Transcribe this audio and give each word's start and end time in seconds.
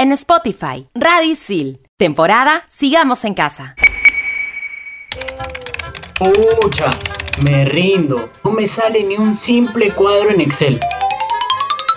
en 0.00 0.12
Spotify. 0.12 0.88
Radisil. 0.94 1.78
Temporada 1.98 2.64
Sigamos 2.66 3.22
en 3.26 3.34
Casa. 3.34 3.74
Pucha, 6.18 6.86
me 7.44 7.66
rindo. 7.66 8.30
No 8.42 8.50
me 8.50 8.66
sale 8.66 9.04
ni 9.04 9.16
un 9.16 9.36
simple 9.36 9.90
cuadro 9.90 10.30
en 10.30 10.40
Excel. 10.40 10.80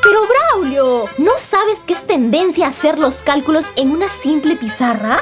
Pero 0.04 0.20
Braulio, 0.28 1.06
¿no 1.18 1.32
sabes 1.38 1.86
que 1.86 1.94
es 1.94 2.06
tendencia 2.06 2.68
hacer 2.68 3.00
los 3.00 3.24
cálculos 3.24 3.72
en 3.78 3.92
una 3.92 4.10
simple 4.10 4.58
pizarra? 4.58 5.18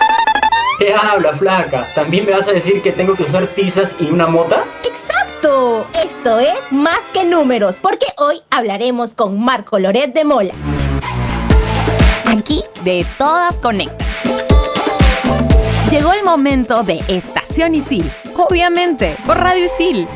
¿Qué 0.80 0.92
habla, 0.92 1.38
flaca? 1.38 1.88
¿También 1.94 2.26
me 2.26 2.32
vas 2.32 2.48
a 2.48 2.54
decir 2.54 2.82
que 2.82 2.92
tengo 2.92 3.14
que 3.14 3.24
usar 3.24 3.46
tizas 3.46 3.96
y 4.00 4.06
una 4.06 4.26
mota? 4.26 4.66
¡Exacto! 4.88 5.86
Esto 6.04 6.40
es 6.40 6.72
Más 6.72 7.12
que 7.14 7.26
Números, 7.26 7.80
porque 7.80 8.08
hoy 8.18 8.38
hablaremos 8.50 9.14
con 9.14 9.40
Marco 9.40 9.78
Loret 9.78 10.16
de 10.16 10.26
Mola. 10.26 10.54
Aquí 12.32 12.64
de 12.86 13.06
todas 13.18 13.60
conectas. 13.60 14.08
Llegó 15.90 16.14
el 16.14 16.24
momento 16.24 16.82
de 16.84 17.04
Estación 17.10 17.76
Isil, 17.76 18.10
obviamente, 18.38 19.18
por 19.26 19.38
Radio 19.38 19.66
Isil. 19.66 20.08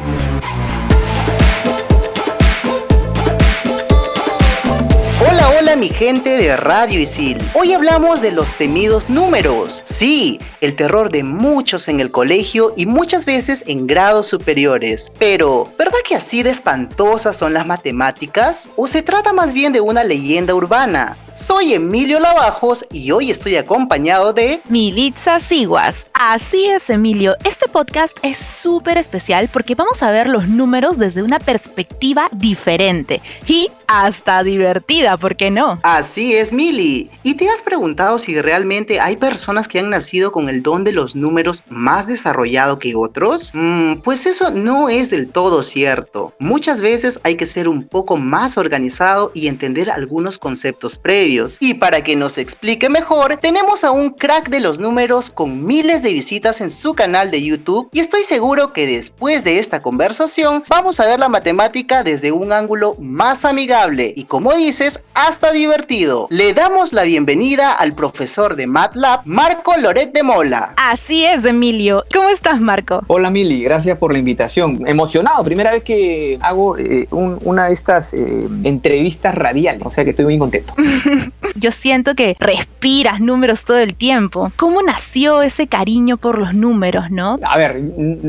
Hola, 5.58 5.78
mi 5.78 5.88
gente 5.88 6.32
de 6.32 6.58
Radio 6.58 7.00
Isil. 7.00 7.38
Hoy 7.54 7.72
hablamos 7.72 8.20
de 8.20 8.34
los 8.34 8.56
temidos 8.56 9.10
números. 9.10 9.84
Sí, 9.86 10.38
el 10.60 10.76
terror 10.76 11.10
de 11.10 11.24
muchos 11.24 11.88
en 11.88 12.02
el 12.02 12.12
colegio 12.12 12.74
y 12.76 12.86
muchas 12.86 13.26
veces 13.26 13.64
en 13.66 13.88
grados 13.88 14.28
superiores. 14.28 15.14
Pero, 15.18 15.72
¿verdad 15.78 16.00
que 16.06 16.16
así 16.16 16.44
de 16.44 16.50
espantosas 16.50 17.38
son 17.38 17.54
las 17.54 17.66
matemáticas? 17.66 18.68
¿O 18.76 18.86
se 18.88 19.02
trata 19.02 19.32
más 19.32 19.54
bien 19.54 19.72
de 19.72 19.80
una 19.80 20.04
leyenda 20.04 20.54
urbana? 20.54 21.16
Soy 21.32 21.74
Emilio 21.74 22.20
Lavajos 22.20 22.86
y 22.92 23.12
hoy 23.12 23.30
estoy 23.30 23.58
acompañado 23.58 24.32
de 24.32 24.62
Militza 24.70 25.42
Siguas. 25.42 26.08
Así 26.14 26.66
es, 26.66 26.90
Emilio. 26.90 27.36
Este 27.44 27.68
podcast 27.68 28.18
es 28.22 28.38
súper 28.38 28.98
especial 28.98 29.50
porque 29.52 29.76
vamos 29.76 30.02
a 30.02 30.12
ver 30.12 30.28
los 30.28 30.48
números 30.48 30.98
desde 30.98 31.24
una 31.24 31.40
perspectiva 31.40 32.30
diferente 32.32 33.22
y 33.48 33.70
hasta 33.88 34.44
divertida, 34.44 35.18
¿por 35.18 35.36
no? 35.52 35.80
Así 35.84 36.36
es, 36.36 36.52
Mili. 36.52 37.10
¿Y 37.24 37.36
te 37.36 37.50
has 37.50 37.64
preguntado 37.64 38.20
si 38.20 38.40
realmente 38.40 39.00
hay 39.00 39.18
personas 39.18 39.68
que 39.68 39.80
han 39.80 39.90
nacido 39.90 40.32
con 40.32 40.50
el 40.50 40.62
don 40.62 40.84
de 40.84 40.92
los 40.92 41.16
números 41.16 41.64
más 41.70 42.08
desarrollado 42.08 42.80
que 42.80 42.96
otros? 42.96 43.52
Mm, 43.54 43.96
pues 44.04 44.26
eso 44.26 44.52
no 44.52 44.90
es 44.90 45.10
del 45.10 45.30
todo 45.30 45.64
cierto. 45.64 46.34
Muchas 46.40 46.82
veces 46.82 47.20
hay 47.24 47.36
que 47.36 47.48
ser 47.48 47.68
un 47.68 47.84
poco 47.84 48.18
más 48.18 48.58
organizado 48.58 49.32
y 49.34 49.48
entender 49.48 49.90
algunos 49.90 50.38
conceptos 50.38 50.98
previos. 50.98 51.58
Y 51.60 51.76
para 51.76 52.04
que 52.04 52.16
nos 52.16 52.38
explique 52.38 52.90
mejor, 52.90 53.38
tenemos 53.38 53.84
a 53.84 53.92
un 53.92 54.12
crack 54.12 54.50
de 54.50 54.60
los 54.60 54.80
números 54.80 55.32
con 55.32 55.66
miles 55.66 56.02
de 56.02 56.14
visitas 56.14 56.62
en 56.62 56.70
su 56.70 56.94
canal 56.94 57.32
de 57.32 57.44
YouTube 57.44 57.90
y 57.92 58.00
estoy 58.00 58.24
seguro 58.24 58.74
que 58.74 58.88
después 58.88 59.44
de 59.44 59.60
esta 59.60 59.82
conversación 59.82 60.64
vamos 60.70 61.00
a 61.00 61.06
ver 61.06 61.20
la 61.20 61.30
matemática 61.30 62.04
desde 62.04 62.32
un 62.32 62.54
ángulo 62.54 62.96
más 63.00 63.46
amigable 63.46 64.14
y 64.16 64.26
como 64.26 64.54
dices, 64.54 65.04
hasta 65.14 65.35
divertido. 65.54 66.28
Le 66.32 66.54
damos 66.54 66.94
la 66.94 67.04
bienvenida 67.04 67.74
al 67.74 67.94
profesor 67.94 68.56
de 68.56 68.68
MATLAB, 68.68 69.22
Marco 69.26 69.74
Loret 69.78 70.12
de 70.12 70.24
Mola. 70.24 70.74
Así 70.78 71.26
es, 71.26 71.44
Emilio. 71.46 72.04
¿Cómo 72.14 72.30
estás, 72.30 72.60
Marco? 72.60 73.02
Hola, 73.08 73.30
Mili. 73.30 73.64
Gracias 73.64 73.98
por 73.98 74.12
la 74.12 74.20
invitación. 74.20 74.80
Emocionado. 74.88 75.44
Primera 75.44 75.72
vez 75.72 75.84
que 75.84 76.40
hago 76.42 76.78
eh, 76.78 77.08
una 77.12 77.68
de 77.68 77.74
estas 77.74 78.14
eh, 78.14 78.48
entrevistas 78.64 79.36
radiales. 79.36 79.82
O 79.86 79.92
sea 79.92 80.04
que 80.04 80.12
estoy 80.12 80.26
muy 80.26 80.40
contento. 80.40 80.74
Yo 81.56 81.72
siento 81.72 82.16
que 82.16 82.36
respiras 82.40 83.20
números 83.20 83.64
todo 83.66 83.78
el 83.78 83.96
tiempo. 83.96 84.52
¿Cómo 84.58 84.82
nació 84.82 85.42
ese 85.42 85.68
cariño 85.68 86.18
por 86.18 86.38
los 86.38 86.54
números, 86.54 87.12
no? 87.12 87.38
A 87.44 87.58
ver, 87.58 87.82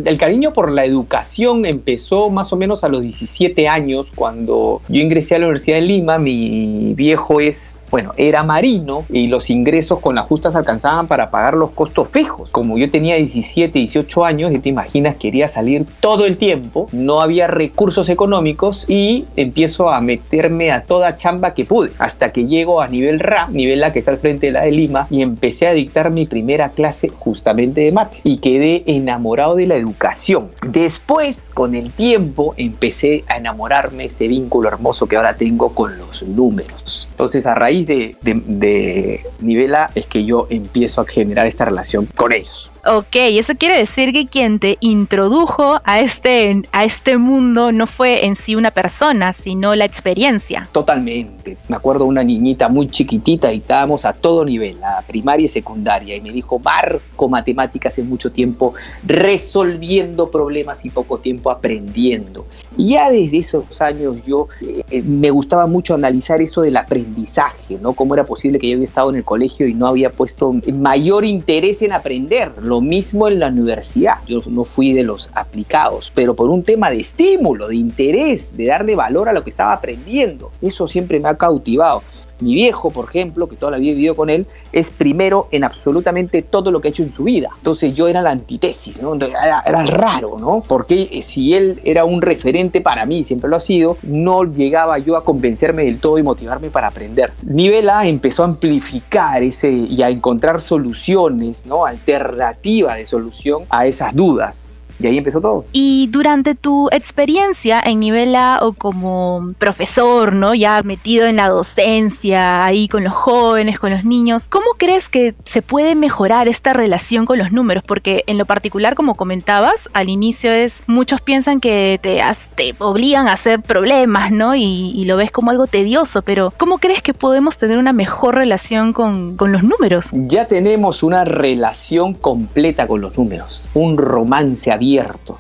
el 0.05 0.19
cariño 0.19 0.53
por 0.53 0.71
la 0.71 0.85
educación 0.85 1.65
empezó 1.65 2.31
más 2.31 2.53
o 2.53 2.57
menos 2.57 2.85
a 2.85 2.89
los 2.89 3.03
17 3.03 3.69
años 3.69 4.13
cuando 4.15 4.83
yo 4.89 5.03
ingresé 5.03 5.37
a 5.37 5.39
la 5.39 5.47
Universidad 5.47 5.77
de 5.77 5.83
Lima, 5.83 6.19
mi 6.19 6.95
viejo 6.97 7.41
es 7.41 7.77
bueno, 7.91 8.13
era 8.17 8.43
marino 8.43 9.05
y 9.09 9.29
los 9.29 9.49
ingresos 9.49 10.01
con 10.01 10.17
las 10.17 10.27
justas 10.27 10.57
alcanzaban 10.57 11.07
para 11.07 11.31
pagar 11.31 11.55
los 11.55 11.71
costos 11.71 12.09
fijos. 12.09 12.51
Como 12.51 12.79
yo 12.79 12.91
tenía 12.91 13.15
17, 13.17 13.79
18 13.79 14.25
años 14.25 14.53
y 14.53 14.59
te 14.59 14.69
imaginas 14.69 15.17
quería 15.17 15.47
salir 15.47 15.87
todo 16.01 16.27
el 16.27 16.37
tiempo, 16.37 16.89
no 16.93 17.21
había 17.21 17.47
recursos 17.47 18.09
económicos 18.09 18.87
y 18.89 19.27
empiezo 19.37 19.89
a 19.89 20.01
meterme 20.01 20.73
a 20.73 20.83
toda 20.83 21.17
chamba 21.17 21.55
que 21.55 21.65
pude 21.65 21.93
hasta 21.99 22.33
que 22.33 22.47
llego 22.47 22.81
a 22.81 22.89
nivel 22.89 23.21
RA, 23.21 23.49
nivel 23.49 23.85
A 23.85 23.93
que 23.93 24.01
está 24.01 24.11
al 24.11 24.19
frente 24.19 24.47
de 24.47 24.53
la 24.53 24.63
de 24.63 24.73
Lima 24.73 25.07
y 25.11 25.23
empecé 25.23 25.69
a 25.69 25.73
dictar 25.73 26.11
mi 26.11 26.27
primera 26.27 26.71
clase 26.71 27.09
justamente 27.09 27.83
de 27.83 27.93
mate 27.93 28.19
y 28.25 28.39
quedé 28.39 28.83
enamorado 28.87 29.55
de 29.55 29.67
la 29.67 29.77
educación. 29.77 30.49
Después, 30.67 31.51
con 31.55 31.75
el 31.75 31.93
tiempo, 31.93 32.55
empecé 32.57 33.25
a 33.29 33.37
enamorarme 33.37 33.99
de 33.99 34.07
este 34.07 34.29
vínculo 34.29 34.69
hermoso 34.69 35.07
que 35.07 35.17
ahora 35.17 35.37
tengo 35.37 35.71
con 35.71 35.97
los 35.99 36.06
números. 36.23 37.09
Entonces, 37.11 37.47
a 37.47 37.55
raíz 37.55 37.87
de, 37.87 38.17
de, 38.23 38.43
de 38.47 39.21
Nivela 39.41 39.91
es 39.95 40.07
que 40.07 40.25
yo 40.25 40.47
empiezo 40.51 41.01
a 41.01 41.07
generar 41.07 41.47
esta 41.47 41.65
relación 41.65 42.07
con 42.15 42.33
ellos. 42.33 42.73
Ok, 42.89 43.17
eso 43.17 43.55
quiere 43.57 43.77
decir 43.77 44.13
que 44.13 44.29
quien 44.29 44.61
te 44.61 44.79
introdujo 44.79 45.81
a 45.83 45.99
este, 45.99 46.63
a 46.71 46.85
este 46.85 47.19
mundo 47.19 47.73
no 47.73 47.89
fue 47.89 48.27
en 48.27 48.37
sí 48.37 48.55
una 48.55 48.71
persona, 48.71 49.33
sino 49.33 49.75
la 49.75 49.85
experiencia. 49.85 50.69
Totalmente. 50.71 51.57
Me 51.67 51.75
acuerdo 51.75 52.05
una 52.05 52.23
niñita 52.23 52.69
muy 52.69 52.87
chiquitita 52.87 53.53
y 53.53 53.57
estábamos 53.57 54.05
a 54.05 54.13
todo 54.13 54.45
nivel, 54.45 54.77
a 54.85 55.03
primaria 55.03 55.47
y 55.47 55.49
secundaria, 55.49 56.15
y 56.15 56.21
me 56.21 56.31
dijo, 56.31 56.61
Marco, 56.61 57.29
matemáticas 57.29 57.95
hace 57.95 58.05
mucho 58.05 58.31
tiempo 58.31 58.75
resolviendo 59.05 60.31
problemas 60.31 60.85
y 60.85 60.91
poco 60.91 61.19
tiempo 61.19 61.51
aprendiendo. 61.51 62.47
Ya 62.77 63.11
desde 63.11 63.39
esos 63.39 63.81
años 63.81 64.19
yo 64.27 64.49
eh, 64.91 65.03
me 65.03 65.31
gustaba 65.31 65.67
mucho 65.67 65.95
analizar 65.95 66.41
eso 66.43 66.63
del 66.63 66.77
aprendizaje, 66.77 67.79
¿no? 67.81 67.95
Cómo 67.95 68.15
era 68.15 68.25
posible 68.25 68.59
que 68.59 68.69
yo 68.69 68.75
había 68.75 68.85
estado 68.85 69.11
en 69.11 69.17
el 69.17 69.25
colegio 69.25 69.67
y 69.67 69.75
no 69.75 69.87
había 69.87 70.13
puesto 70.13 70.55
mayor 70.73 71.25
interés 71.25 71.81
en 71.83 71.93
aprender 71.93 72.53
lo 72.61 72.81
mismo 72.81 73.29
en 73.29 73.39
la 73.39 73.49
universidad. 73.49 74.17
Yo 74.27 74.41
no 74.51 74.65
fui 74.65 74.93
de 74.93 75.05
los 75.05 75.31
aplicados, 75.35 76.13
pero 76.15 76.35
por 76.35 76.51
un 76.51 76.63
tema 76.63 76.91
de 76.91 77.01
estímulo, 77.01 77.69
de 77.69 77.77
interés, 77.77 78.57
de 78.57 78.67
darle 78.67 78.95
valor 78.95 79.29
a 79.29 79.33
lo 79.33 79.43
que 79.43 79.51
estaba 79.51 79.73
aprendiendo. 79.73 80.51
Eso 80.61 80.87
siempre 80.87 81.19
me 81.19 81.29
ha 81.29 81.37
cautivado. 81.37 82.03
Mi 82.41 82.55
viejo, 82.55 82.91
por 82.91 83.09
ejemplo, 83.09 83.49
que 83.49 83.57
toda 83.57 83.73
la 83.73 83.79
vida 83.79 83.93
he 83.93 83.95
vivido 83.95 84.15
con 84.15 84.31
él, 84.31 84.47
es 84.73 84.91
primero 84.91 85.49
en 85.51 85.65
absolutamente 85.65 86.43
todo 86.43 86.71
lo 86.71 86.81
que 86.81 86.89
ha 86.89 86.91
hecho 86.91 87.03
en 87.03 87.13
su 87.13 87.25
vida. 87.25 87.51
Entonces 87.57 87.95
yo 87.95 88.09
era 88.09 88.21
la 88.21 88.31
antítesis, 88.31 89.01
era, 89.01 89.83
raro, 89.87 90.37
¿no? 90.39 90.63
Porque 90.67 91.09
eh, 91.13 91.23
si 91.23 91.55
él 91.55 91.81
era 91.85 92.05
un 92.05 92.21
referente 92.21 92.81
para 92.81 93.07
mí, 93.07 93.23
siempre 93.23 93.49
lo 93.49 93.57
ha 93.57 93.61
sido, 93.61 93.97
no 94.03 94.45
llegaba 94.45 94.99
yo 94.99 95.17
a 95.17 95.25
convencerme 95.25 95.85
del 95.85 95.99
todo 95.99 96.19
y 96.19 96.23
motivarme 96.23 96.71
para 96.71 96.89
aprender. 96.89 97.33
Nivel 97.43 97.89
A 97.89 98.07
empezó 98.07 98.43
a 98.43 98.47
amplificar 98.47 99.43
ese 99.43 99.71
y 99.71 100.03
a 100.03 100.11
encontrar 100.11 100.63
soluciones, 100.63 101.67
¿no? 101.67 101.87
Alternativa 101.87 102.95
de 102.95 103.07
solución 103.07 103.65
a 103.71 103.87
esas 103.87 104.15
dudas. 104.15 104.71
Y 104.99 105.07
ahí 105.07 105.19
empezó 105.19 105.41
todo. 105.41 105.67
Y 105.73 106.09
durante 106.11 106.55
tu 106.55 106.89
experiencia 106.91 107.81
en 107.85 108.01
nivel 108.01 108.35
A 108.35 108.61
o 108.63 108.73
como 108.73 109.53
profesor, 109.59 110.33
¿no? 110.33 110.55
Ya 110.55 110.83
metido 110.83 111.27
en 111.27 111.37
la 111.37 111.49
docencia, 111.49 112.65
ahí 112.65 112.89
con 112.89 113.05
los 113.05 113.13
jóvenes, 113.13 113.79
con 113.79 113.91
los 113.91 114.05
niños, 114.05 114.49
¿cómo 114.49 114.67
crees 114.79 115.09
que 115.09 115.35
se 115.45 115.63
puede 115.63 115.95
mejorar 115.95 116.49
esta 116.49 116.73
relación 116.73 117.27
con 117.27 117.39
los 117.39 117.53
números? 117.53 117.85
Porque 117.87 118.25
en 118.27 118.39
lo 118.39 118.47
particular, 118.47 118.95
como 118.95 119.15
comentabas, 119.15 119.89
al 119.93 120.09
inicio 120.09 120.53
es, 120.53 120.83
muchos 120.87 121.21
piensan 121.21 121.61
que 121.61 121.99
te, 122.03 122.23
te 122.55 122.75
obligan 122.79 123.29
a 123.29 123.35
hacer 123.35 123.61
problemas, 123.61 124.33
¿no? 124.33 124.55
Y, 124.55 124.93
y, 124.95 125.05
lo 125.05 125.17
ves 125.17 125.31
como 125.31 125.51
algo 125.51 125.67
tedioso, 125.67 126.23
pero 126.23 126.53
¿cómo 126.57 126.79
crees 126.79 127.03
que 127.03 127.15
podemos 127.15 127.59
tener 127.59 127.79
una 127.79 127.93
mejor 127.93 128.35
relación 128.35 128.93
con, 128.93 129.37
con 129.37 129.53
los 129.53 129.63
números? 129.63 130.07
Ya 130.13 130.47
tenemos 130.47 131.03
una 131.03 131.25
relación 131.25 132.15
completa 132.15 132.87
con 132.87 133.01
los 133.01 133.17
números, 133.17 133.71
un 133.75 133.97
romance 133.97 134.73
abierto 134.73 134.86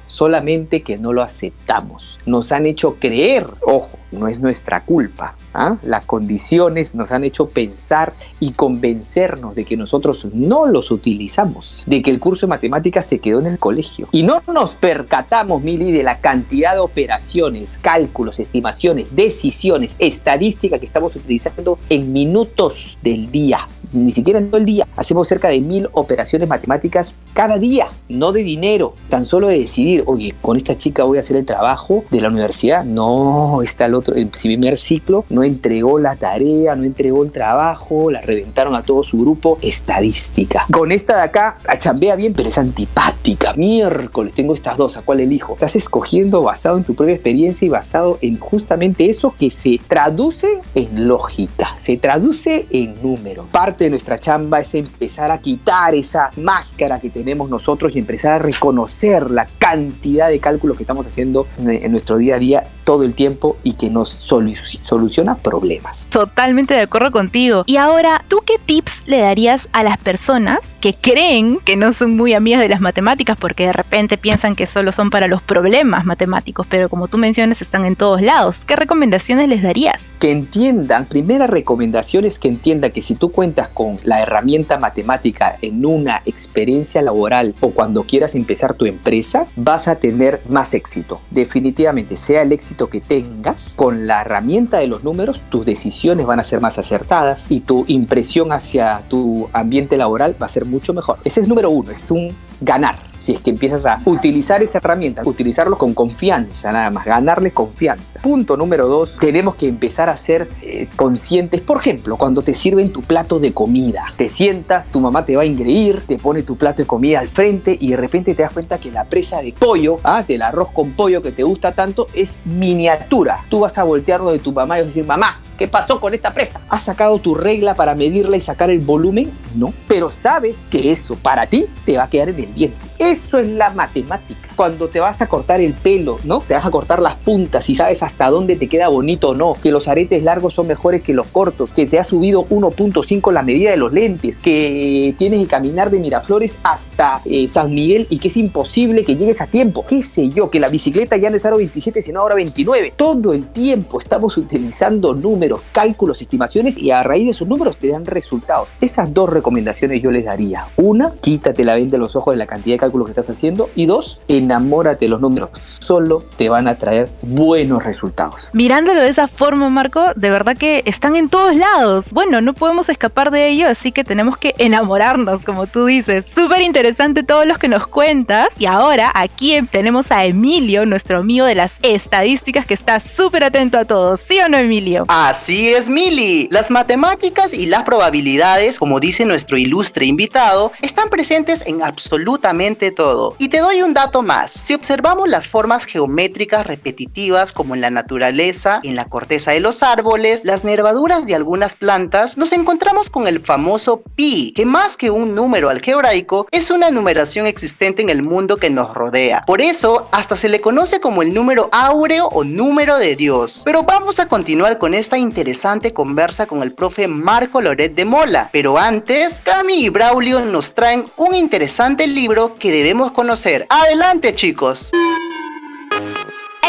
solamente 0.07 0.83
que 0.83 0.99
no 0.99 1.13
lo 1.13 1.23
aceptamos. 1.23 2.19
Nos 2.27 2.53
han 2.53 2.67
hecho 2.67 2.97
creer, 2.99 3.47
ojo, 3.65 3.99
no 4.13 4.29
es 4.29 4.41
nuestra 4.41 4.85
culpa. 4.85 5.37
¿ah? 5.55 5.77
Las 5.83 6.05
condiciones 6.05 6.95
nos 6.95 7.13
han 7.13 7.25
hecho 7.25 7.49
pensar 7.49 8.15
y 8.41 8.53
convencernos 8.53 9.55
de 9.55 9.65
que 9.65 9.77
nosotros 9.77 10.27
no 10.33 10.67
los 10.67 10.91
utilizamos, 10.91 11.85
de 11.87 12.03
que 12.03 12.11
el 12.11 12.21
curso 12.21 12.47
de 12.47 12.51
matemáticas 12.51 13.07
se 13.07 13.19
quedó 13.19 13.41
en 13.41 13.47
el 13.47 13.59
colegio. 13.59 14.09
Y 14.13 14.23
no 14.23 14.43
nos 14.53 14.75
percatamos, 14.75 15.63
Mili, 15.63 15.93
de 15.93 16.03
la 16.03 16.19
cantidad 16.21 16.75
de 16.75 16.81
operaciones, 16.81 17.79
cálculos, 17.81 18.41
estimaciones, 18.41 19.15
decisiones, 19.15 19.97
estadística 19.99 20.79
que 20.79 20.87
estamos 20.87 21.15
utilizando 21.17 21.79
en 21.89 22.13
minutos 22.13 22.99
del 23.03 23.31
día 23.31 23.69
ni 23.97 24.13
siquiera 24.13 24.39
en 24.39 24.51
todo 24.51 24.59
el 24.59 24.67
día. 24.67 24.87
Hacemos 24.97 25.29
cerca 25.29 25.49
de 25.49 25.61
mil 25.61 25.89
operaciones 25.93 26.49
matemáticas 26.49 27.15
cada 27.33 27.59
día, 27.59 27.89
no 28.09 28.33
de 28.33 28.43
dinero, 28.43 28.95
tan 29.09 29.25
solo 29.25 29.49
de 29.49 29.59
decidir, 29.59 30.05
oye, 30.07 30.35
con 30.41 30.57
esta 30.57 30.77
chica 30.77 31.05
voy 31.05 31.19
a 31.19 31.21
hacer 31.21 31.37
el 31.37 31.45
trabajo 31.45 32.05
de 32.11 32.21
la 32.21 32.29
universidad. 32.29 32.85
No, 32.85 33.63
está 33.63 33.87
el 33.87 33.95
otro, 33.95 34.15
el 34.15 34.29
primer 34.29 34.77
ciclo, 34.77 35.25
no 35.29 35.43
entregó 35.43 35.99
la 35.99 36.17
tarea, 36.17 36.75
no 36.77 36.85
entregó 36.85 37.25
el 37.25 37.31
trabajo, 37.31 38.11
la 38.11 38.21
reventaron 38.21 38.75
a 38.75 38.83
todo 38.83 39.03
su 39.05 39.19
grupo. 39.19 39.59
Estadística. 39.63 40.67
Con 40.73 40.93
esta 40.93 41.17
de 41.17 41.23
acá, 41.23 41.59
chambea 41.79 42.17
bien, 42.17 42.33
pero 42.35 42.49
es 42.49 42.59
antipática. 42.59 43.53
Miércoles, 43.55 44.35
tengo 44.35 44.55
estas 44.55 44.77
dos, 44.77 44.97
¿a 44.97 45.03
cuál 45.03 45.21
elijo? 45.21 45.55
Estás 45.55 45.77
escogiendo 45.77 46.43
basado 46.43 46.77
en 46.79 46.85
tu 46.85 46.95
propia 46.95 47.15
experiencia 47.15 47.67
y 47.67 47.69
basado 47.69 48.19
en 48.21 48.39
justamente 48.39 49.11
eso 49.11 49.35
que 49.39 49.51
se 49.51 49.81
traduce 49.87 50.61
en 50.75 51.09
lógica, 51.09 51.77
se 51.81 51.97
traduce 51.97 52.67
en 52.71 53.01
números. 53.03 53.47
Parte 53.51 53.86
de 53.87 53.91
nuestra 53.91 54.19
chamba 54.19 54.61
es 54.61 54.75
empezar 54.75 55.31
a 55.31 55.38
quitar 55.38 55.94
esa 55.94 56.31
máscara 56.37 57.00
que 57.00 57.09
tenemos 57.09 57.49
nosotros 57.49 57.94
y 57.94 57.99
empezar 57.99 58.33
a 58.33 58.38
reconocer 58.38 59.31
la 59.31 59.47
cantidad 59.59 60.29
de 60.29 60.41
cálculos 60.41 60.77
que 60.77 60.83
estamos 60.83 61.06
haciendo 61.06 61.47
en 61.59 61.91
nuestro 61.93 62.19
día 62.19 62.37
a 62.37 62.38
día 62.38 62.65
todo 62.85 63.05
el 63.05 63.15
tiempo 63.15 63.56
y 63.62 63.73
que 63.75 63.91
nos 63.91 64.09
soluciona 64.09 65.37
problemas. 65.37 66.06
Totalmente 66.09 66.75
de 66.75 66.81
acuerdo 66.81 67.11
contigo. 67.11 67.65
Y 67.67 67.77
ahora, 67.77 68.25
¿tú 68.29 68.43
qué 68.44 68.59
tips 68.65 69.03
le 69.06 69.19
darías 69.19 69.69
a 69.73 69.83
las 69.83 69.99
personas 69.99 70.61
que 70.81 70.94
creen 70.94 71.59
que 71.65 71.77
no 71.77 71.93
son 71.93 72.17
muy 72.17 72.35
amigas 72.35 72.61
de 72.61 72.69
las 72.69 72.81
matemáticas 72.81 73.37
porque 73.37 73.67
de 73.67 73.73
repente 73.73 74.19
piensan 74.19 74.55
que 74.55 74.67
solo 74.67 74.93
son 74.93 75.11
para 75.11 75.27
los 75.27 75.43
problemas 75.43 76.05
matemáticos, 76.05 76.67
pero 76.69 76.88
como 76.88 77.09
tú 77.09 77.19
mencionas 77.19 77.62
están 77.62 77.87
en 77.87 77.97
todos 77.97 78.23
lados? 78.23 78.56
¿Qué 78.67 78.77
recomendaciones 78.77 79.49
les 79.49 79.62
darías? 79.62 80.00
Que 80.19 80.31
entiendan, 80.31 81.05
primera 81.05 81.47
recomendación 81.47 82.25
es 82.25 82.39
que 82.39 82.49
entiendan 82.49 82.91
que 82.91 83.03
si 83.03 83.15
tú 83.15 83.31
cuentas 83.31 83.69
con 83.69 83.99
la 84.03 84.23
herramienta 84.23 84.79
matemática 84.79 85.59
en 85.61 85.85
una 85.85 86.23
experiencia 86.25 87.03
laboral 87.03 87.55
o 87.61 87.71
cuando 87.71 88.05
quieras 88.05 88.35
empezar 88.35 88.73
tu 88.73 88.87
empresa, 88.87 89.47
vas 89.57 89.89
a 89.89 89.97
tener 89.97 90.41
más 90.49 90.73
éxito. 90.73 91.21
Definitivamente, 91.31 92.17
sea 92.17 92.41
el 92.41 92.53
éxito 92.53 92.89
que 92.89 93.03
tengas, 93.03 93.75
con 93.77 94.07
la 94.07 94.23
herramienta 94.23 94.79
de 94.79 94.87
los 94.87 95.05
números, 95.05 95.43
tus 95.51 95.67
decisiones 95.67 96.25
van 96.25 96.41
a 96.41 96.45
ser 96.45 96.62
más 96.62 96.79
acertadas 96.79 97.51
y 97.51 97.61
tu 97.61 97.85
impresión 97.87 98.53
hacia 98.53 99.03
tu 99.09 99.51
ambiente 99.53 99.99
laboral 99.99 100.35
va 100.41 100.47
a 100.47 100.49
ser 100.49 100.65
mucho 100.65 100.95
mejor. 100.95 101.19
Ese 101.25 101.43
es 101.43 101.49
número 101.49 101.69
uno, 101.69 101.91
es 101.91 102.11
un 102.11 102.35
ganar. 102.61 102.97
Si 103.19 103.33
es 103.33 103.41
que 103.41 103.51
empiezas 103.51 103.87
a 103.87 104.01
utilizar 104.05 104.62
esa 104.62 104.79
herramienta, 104.79 105.23
utilizarlo 105.25 105.79
con 105.79 105.95
confianza, 105.95 106.71
nada 106.71 106.91
más, 106.91 107.07
ganarle 107.07 107.51
confianza. 107.51 108.21
Punto 108.21 108.57
número 108.57 108.87
dos, 108.87 109.17
tenemos 109.19 109.55
que 109.55 109.67
empezar 109.69 110.06
a 110.08 110.17
ser 110.17 110.49
eh, 110.62 110.88
conscientes. 110.97 111.61
Por 111.61 111.79
ejemplo, 111.79 112.17
cuando 112.17 112.43
te 112.43 112.55
sirven 112.55 112.93
tu 112.93 113.03
plato 113.03 113.38
de 113.38 113.53
comida, 113.53 114.05
te 114.17 114.29
sientas, 114.29 114.93
tu 114.93 115.00
mamá 115.00 115.25
te 115.25 115.37
va 115.37 115.43
a 115.43 115.47
ingreír, 115.47 116.03
te 116.06 116.19
pone 116.19 116.43
tu 116.43 116.56
plato 116.56 116.82
de 116.82 116.87
comida 116.87 117.20
al 117.20 117.29
frente 117.29 117.76
y 117.81 117.91
de 117.91 117.97
repente 117.97 118.35
te 118.35 118.43
das 118.43 118.53
cuenta 118.53 118.79
que 118.79 118.91
la 118.91 119.05
presa 119.05 119.43
de 119.43 119.53
pollo, 119.53 119.99
ah, 120.05 120.25
del 120.26 120.43
arroz 120.43 120.69
con 120.73 120.93
pollo 120.93 121.23
que 121.23 121.32
te 121.32 121.43
gusta 121.43 121.73
tanto, 121.73 122.06
es 122.14 122.47
miniatura. 122.47 123.44
Tú 123.49 123.61
vas 123.61 123.79
a 123.79 123.85
voltearlo 123.85 124.32
de 124.32 124.38
tu 124.38 124.53
mamá 124.53 124.79
y 124.79 124.81
vas 124.81 124.87
a 124.87 124.88
decir, 124.88 125.05
mamá, 125.05 125.41
¿Qué 125.56 125.69
pasó 125.69 126.00
con 126.00 126.12
esta 126.12 126.35
presa? 126.35 126.61
¿Has 126.69 126.82
sacado 126.82 127.19
tu 127.19 127.35
regla 127.35 127.75
para 127.75 127.94
medirla 127.94 128.37
y 128.37 128.43
sacar 128.43 128.69
el 128.69 128.81
volumen? 128.81 129.32
No. 129.55 129.73
Pero 129.88 130.11
sabes 130.11 130.67
que 130.70 130.93
eso 130.93 131.14
para 131.14 131.47
ti 131.47 131.64
te 131.87 131.97
va 131.97 132.05
a 132.05 132.11
quedar 132.11 132.29
en 132.29 132.41
el 132.41 132.55
diente. 132.55 132.76
Eso 132.99 133.38
es 133.38 133.49
la 133.49 133.70
matemática. 133.70 134.46
Cuando 134.56 134.88
te 134.88 135.00
vas 135.00 135.20
a 135.23 135.26
cortar 135.26 135.61
el 135.61 135.75
pelo, 135.75 136.19
¿no? 136.25 136.41
Te 136.41 136.55
vas 136.55 136.64
a 136.64 136.70
cortar 136.70 137.00
las 137.00 137.17
puntas 137.17 137.69
y 137.69 137.75
sabes 137.75 138.03
hasta 138.03 138.31
dónde 138.31 138.56
te 138.56 138.69
queda 138.69 138.88
bonito 138.88 139.31
o 139.31 139.35
no. 139.35 139.55
Que 139.62 139.70
los 139.70 139.87
aretes 139.88 140.23
largos 140.23 140.55
son 140.55 140.67
mejores 140.67 141.03
que 141.03 141.12
los 141.12 141.26
cortos. 141.29 141.70
Que 141.73 141.87
te 141.87 141.99
ha 141.99 142.05
subido 142.05 142.47
1.5 142.49 143.32
la 143.32 143.43
medida 143.43 143.70
de 143.70 143.76
los 143.76 143.93
lentes. 143.93 144.38
Que 144.38 145.14
tienes 145.19 145.43
que 145.43 145.47
caminar 145.47 145.91
de 145.91 145.99
Miraflores 145.99 146.58
hasta 146.62 147.20
eh, 147.25 147.49
San 147.49 147.75
Miguel 147.75 148.06
y 148.11 148.19
que 148.19 148.29
es 148.29 148.37
imposible 148.37 149.05
que 149.05 149.17
llegues 149.17 149.41
a 149.41 149.47
tiempo. 149.47 149.85
¿Qué 149.87 150.03
sé 150.03 150.31
yo? 150.31 150.50
Que 150.50 150.61
la 150.61 150.69
bicicleta 150.69 151.17
ya 151.17 151.31
no 151.31 151.37
es 151.37 151.44
ahora 151.44 151.59
27 151.59 152.02
sino 152.02 152.20
ahora 152.20 152.35
29. 152.35 152.94
Todo 152.97 153.32
el 153.32 153.49
tiempo 153.49 153.99
estamos 153.99 154.37
utilizando 154.37 155.14
números, 155.14 155.61
cálculos, 155.73 156.23
estimaciones 156.23 156.79
y 156.79 156.91
a 156.91 157.02
raíz 157.02 157.25
de 157.25 157.31
esos 157.31 157.49
números 157.49 157.76
te 157.76 157.88
dan 157.88 158.06
resultados. 158.06 158.69
Esas 158.81 159.12
dos 159.12 159.29
recomendaciones 159.29 160.02
yo 160.02 160.11
les 160.11 160.25
daría. 160.25 160.67
Una, 160.76 161.12
quítate 161.20 161.64
la 161.64 161.75
venda 161.75 161.93
de 161.93 161.99
los 161.99 162.17
ojos 162.17 162.35
de 162.35 162.38
la 162.38 162.47
cantidad 162.47 162.75
de 162.75 162.81
cálculos 162.81 163.06
que 163.06 163.12
estás 163.12 163.31
haciendo. 163.31 163.70
Y 163.75 163.87
dos, 163.87 164.20
enamórate 164.47 165.05
de 165.05 165.11
los 165.11 165.21
números. 165.21 165.51
Solo 165.67 166.25
te 166.37 166.49
van 166.49 166.69
a 166.69 166.77
traer 166.77 167.11
buenos 167.23 167.85
resultados. 167.85 168.51
Mirándolo 168.53 169.03
de 169.03 169.09
esa 169.09 169.29
forma, 169.29 169.69
Marco, 169.69 170.05
de 170.17 170.31
verdad 170.31 170.57
que 170.57 170.83
están 170.87 171.17
en 171.17 171.29
todos 171.29 171.55
lados. 171.55 172.07
Bueno, 172.13 172.41
no 172.41 172.55
podemos 172.55 172.89
escapar 172.89 173.31
de 173.31 173.49
ello, 173.49 173.69
así 173.69 173.93
que 173.93 174.05
tenemos 174.05 174.39
que 174.39 174.55
enamorarnos, 174.59 175.45
como 175.45 175.67
tú 175.67 175.85
dices. 175.87 176.25
Súper 176.35 176.63
interesante 176.63 177.23
todo 177.23 177.45
lo 177.45 177.57
que 177.57 177.69
nos 177.69 177.87
cuentas. 177.87 178.49
Y 178.59 178.67
ahora 178.67 179.11
aquí 179.15 179.61
tenemos 179.71 180.11
a 180.11 180.25
Emilio, 180.25 180.87
nuestro 180.87 181.19
amigo 181.19 181.45
de 181.45 181.55
las 181.55 181.75
estadísticas, 181.83 182.67
que 182.67 182.75
está 182.75 183.01
súper 183.01 183.45
atento 183.45 183.79
a 183.79 183.85
todo. 183.85 184.17
¿Sí 184.17 184.39
o 184.41 184.49
no, 184.49 184.59
Emilio? 184.59 185.05
Así 185.09 185.73
es, 185.75 185.89
Mili. 185.89 186.49
Las 186.51 186.71
matemáticas 186.71 187.53
y 187.53 187.67
las 187.67 187.83
probabilidades, 187.83 188.79
como 188.79 189.01
dice 189.01 189.27
nuestro 189.27 189.57
ilustre 189.57 190.07
invitado, 190.07 190.73
están 190.81 191.11
presentes 191.11 191.67
en 191.67 191.83
absolutamente 191.83 192.91
todo. 192.91 193.35
Y 193.39 193.49
te 193.49 193.59
doy 193.59 193.83
un 193.83 193.95
dato 193.95 194.23
más. 194.23 194.36
Si 194.47 194.75
observamos 194.75 195.29
las 195.29 195.49
formas 195.49 195.87
geométricas 195.87 196.67
repetitivas 196.67 197.53
como 197.53 197.75
en 197.75 197.81
la 197.81 197.91
naturaleza, 197.91 198.81
en 198.83 198.94
la 198.94 199.06
corteza 199.06 199.53
de 199.53 199.61
los 199.61 199.83
árboles, 199.83 200.44
las 200.44 200.62
nervaduras 200.62 201.27
de 201.27 201.35
algunas 201.35 201.75
plantas, 201.75 202.37
nos 202.37 202.53
encontramos 202.53 203.09
con 203.09 203.27
el 203.27 203.41
famoso 203.41 204.03
pi, 204.15 204.53
que 204.55 204.67
más 204.67 204.97
que 204.97 205.11
un 205.11 205.35
número 205.35 205.71
algebraico, 205.71 206.47
es 206.50 206.71
una 206.71 206.91
numeración 206.91 207.47
existente 207.47 208.03
en 208.03 208.11
el 208.11 208.23
mundo 208.23 208.59
que 208.59 208.71
nos 208.71 208.93
rodea. 208.94 209.43
Por 209.47 209.61
eso, 209.61 210.09
hasta 210.12 210.37
se 210.37 210.49
le 210.49 210.61
conoce 210.61 211.00
como 211.00 211.23
el 211.23 211.33
número 211.33 211.69
áureo 211.73 212.29
o 212.29 212.44
número 212.44 212.99
de 212.99 213.17
Dios. 213.17 213.62
Pero 213.65 213.83
vamos 213.85 214.21
a 214.21 214.29
continuar 214.29 214.79
con 214.79 214.94
esta 214.94 215.17
interesante 215.17 215.93
conversa 215.93 216.47
con 216.47 216.62
el 216.62 216.73
profe 216.73 217.09
Marco 217.09 217.61
Loret 217.62 217.94
de 217.94 218.05
Mola. 218.05 218.50
Pero 218.53 218.79
antes, 218.79 219.41
Cami 219.41 219.85
y 219.85 219.88
Braulio 219.88 220.41
nos 220.41 220.75
traen 220.75 221.06
un 221.17 221.35
interesante 221.35 222.06
libro 222.06 222.55
que 222.56 222.71
debemos 222.71 223.12
conocer. 223.12 223.67
Adelante 223.71 224.25
chicos. 224.34 224.90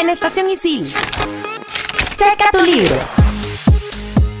En 0.00 0.08
Estación 0.08 0.48
Isil. 0.50 0.92
Checa 2.16 2.50
tu 2.52 2.64
libro. 2.64 3.27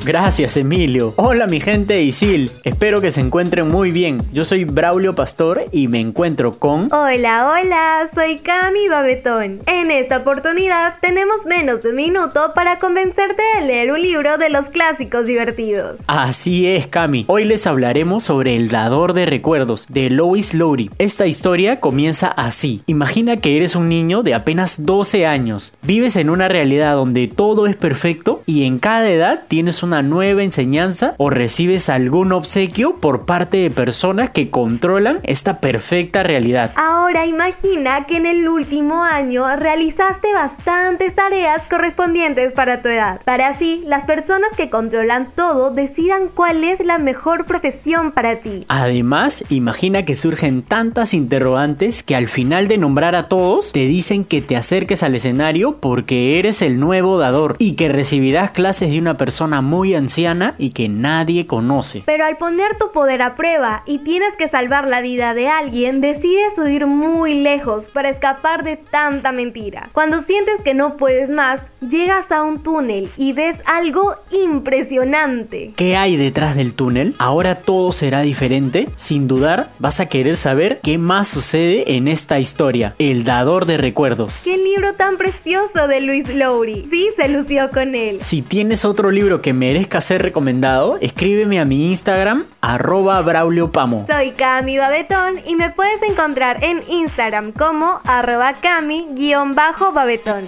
Gracias, 0.08 0.56
Emilio. 0.56 1.12
Hola, 1.16 1.46
mi 1.46 1.60
gente 1.60 1.92
de 1.92 2.02
Isil. 2.02 2.50
Espero 2.64 3.02
que 3.02 3.10
se 3.10 3.20
encuentren 3.20 3.68
muy 3.68 3.90
bien. 3.90 4.22
Yo 4.32 4.46
soy 4.46 4.64
Braulio 4.64 5.14
Pastor 5.14 5.66
y 5.70 5.86
me 5.88 6.00
encuentro 6.00 6.52
con. 6.52 6.90
Hola, 6.94 7.50
hola, 7.50 8.08
soy 8.14 8.38
Cami 8.38 8.88
Babetón. 8.88 9.58
En 9.66 9.90
esta 9.90 10.16
oportunidad 10.16 10.94
tenemos 11.02 11.44
menos 11.44 11.82
de 11.82 11.90
un 11.90 11.96
minuto 11.96 12.52
para 12.54 12.78
convencerte 12.78 13.42
de 13.56 13.66
leer 13.66 13.92
un 13.92 14.00
libro 14.00 14.38
de 14.38 14.48
los 14.48 14.70
clásicos 14.70 15.26
divertidos. 15.26 16.00
Así 16.06 16.66
es, 16.66 16.86
Cami. 16.86 17.26
Hoy 17.28 17.44
les 17.44 17.66
hablaremos 17.66 18.22
sobre 18.22 18.56
El 18.56 18.70
Dador 18.70 19.12
de 19.12 19.26
Recuerdos 19.26 19.84
de 19.90 20.08
Lois 20.08 20.54
Lowry. 20.54 20.90
Esta 20.96 21.26
historia 21.26 21.80
comienza 21.80 22.28
así. 22.28 22.82
Imagina 22.86 23.36
que 23.36 23.58
eres 23.58 23.76
un 23.76 23.90
niño 23.90 24.22
de 24.22 24.32
apenas 24.32 24.86
12 24.86 25.26
años. 25.26 25.74
Vives 25.82 26.16
en 26.16 26.30
una 26.30 26.48
realidad 26.48 26.94
donde 26.94 27.28
todo 27.28 27.66
es 27.66 27.76
perfecto 27.76 28.42
y 28.46 28.64
en 28.64 28.78
cada 28.78 29.10
edad 29.10 29.42
tienes 29.48 29.82
una 29.82 29.97
nueva 30.02 30.42
enseñanza 30.42 31.14
o 31.18 31.30
recibes 31.30 31.88
algún 31.88 32.32
obsequio 32.32 32.96
por 32.96 33.26
parte 33.26 33.58
de 33.58 33.70
personas 33.70 34.30
que 34.30 34.50
controlan 34.50 35.20
esta 35.22 35.60
perfecta 35.60 36.22
realidad. 36.22 36.72
Ahora 36.76 37.26
imagina 37.26 38.04
que 38.04 38.16
en 38.16 38.26
el 38.26 38.48
último 38.48 39.04
año 39.04 39.44
realizaste 39.56 40.32
bastantes 40.32 41.14
tareas 41.14 41.66
correspondientes 41.66 42.52
para 42.52 42.82
tu 42.82 42.88
edad, 42.88 43.20
para 43.24 43.48
así 43.48 43.82
las 43.86 44.04
personas 44.04 44.50
que 44.56 44.70
controlan 44.70 45.28
todo 45.34 45.70
decidan 45.70 46.28
cuál 46.32 46.64
es 46.64 46.80
la 46.80 46.98
mejor 46.98 47.44
profesión 47.46 48.12
para 48.12 48.36
ti. 48.36 48.64
Además, 48.68 49.44
imagina 49.48 50.04
que 50.04 50.14
surgen 50.14 50.62
tantas 50.62 51.14
interrogantes 51.14 52.02
que 52.02 52.16
al 52.16 52.28
final 52.28 52.68
de 52.68 52.78
nombrar 52.78 53.14
a 53.14 53.28
todos 53.28 53.72
te 53.72 53.86
dicen 53.86 54.24
que 54.24 54.40
te 54.40 54.56
acerques 54.56 55.02
al 55.02 55.14
escenario 55.14 55.78
porque 55.80 56.38
eres 56.38 56.62
el 56.62 56.80
nuevo 56.80 57.18
dador 57.18 57.56
y 57.58 57.72
que 57.72 57.88
recibirás 57.88 58.50
clases 58.50 58.90
de 58.90 58.98
una 58.98 59.14
persona 59.14 59.60
muy 59.60 59.77
anciana 59.94 60.54
y 60.58 60.70
que 60.70 60.88
nadie 60.88 61.46
conoce. 61.46 62.02
Pero 62.04 62.24
al 62.24 62.36
poner 62.36 62.76
tu 62.78 62.92
poder 62.92 63.22
a 63.22 63.34
prueba 63.34 63.82
y 63.86 63.98
tienes 63.98 64.36
que 64.36 64.48
salvar 64.48 64.86
la 64.86 65.00
vida 65.00 65.34
de 65.34 65.48
alguien, 65.48 66.00
decides 66.00 66.58
huir 66.58 66.86
muy 66.86 67.34
lejos 67.34 67.84
para 67.86 68.08
escapar 68.08 68.64
de 68.64 68.76
tanta 68.76 69.32
mentira. 69.32 69.88
Cuando 69.92 70.22
sientes 70.22 70.60
que 70.62 70.74
no 70.74 70.96
puedes 70.96 71.28
más, 71.28 71.62
llegas 71.80 72.32
a 72.32 72.42
un 72.42 72.62
túnel 72.62 73.10
y 73.16 73.32
ves 73.32 73.60
algo 73.66 74.14
impresionante. 74.30 75.72
¿Qué 75.76 75.96
hay 75.96 76.16
detrás 76.16 76.56
del 76.56 76.74
túnel? 76.74 77.14
Ahora 77.18 77.56
todo 77.56 77.92
será 77.92 78.22
diferente. 78.22 78.88
Sin 78.96 79.28
dudar, 79.28 79.70
vas 79.78 80.00
a 80.00 80.06
querer 80.06 80.36
saber 80.36 80.80
qué 80.82 80.98
más 80.98 81.28
sucede 81.28 81.96
en 81.96 82.08
esta 82.08 82.38
historia. 82.38 82.94
El 82.98 83.24
dador 83.24 83.66
de 83.66 83.76
recuerdos. 83.76 84.42
¡Qué 84.44 84.56
libro 84.56 84.94
tan 84.94 85.16
precioso 85.16 85.88
de 85.88 86.00
Luis 86.00 86.28
Lowry! 86.28 86.86
Sí, 86.90 87.08
se 87.16 87.28
lució 87.28 87.70
con 87.70 87.94
él. 87.94 88.20
Si 88.20 88.42
tienes 88.42 88.84
otro 88.84 89.10
libro 89.10 89.40
que 89.42 89.52
me 89.52 89.67
merezca 89.68 90.00
ser 90.00 90.22
recomendado, 90.22 90.96
escríbeme 91.02 91.60
a 91.60 91.66
mi 91.66 91.90
Instagram, 91.90 92.44
arroba 92.62 93.20
brauliopamo. 93.20 94.06
Soy 94.08 94.30
Cami 94.30 94.78
Babetón 94.78 95.42
y 95.46 95.56
me 95.56 95.68
puedes 95.68 96.00
encontrar 96.02 96.64
en 96.64 96.82
Instagram 96.88 97.52
como 97.52 98.00
arroba 98.04 98.54
cami-babetón. 98.54 100.46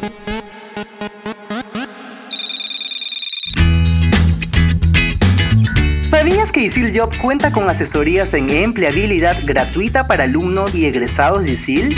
¿Sabías 5.98 6.50
que 6.50 6.60
Isil 6.60 6.98
Job 6.98 7.14
cuenta 7.20 7.52
con 7.52 7.68
asesorías 7.68 8.32
en 8.32 8.48
empleabilidad 8.48 9.36
gratuita 9.44 10.06
para 10.06 10.24
alumnos 10.24 10.74
y 10.74 10.86
egresados 10.86 11.44
de 11.44 11.52
Isil? 11.52 11.94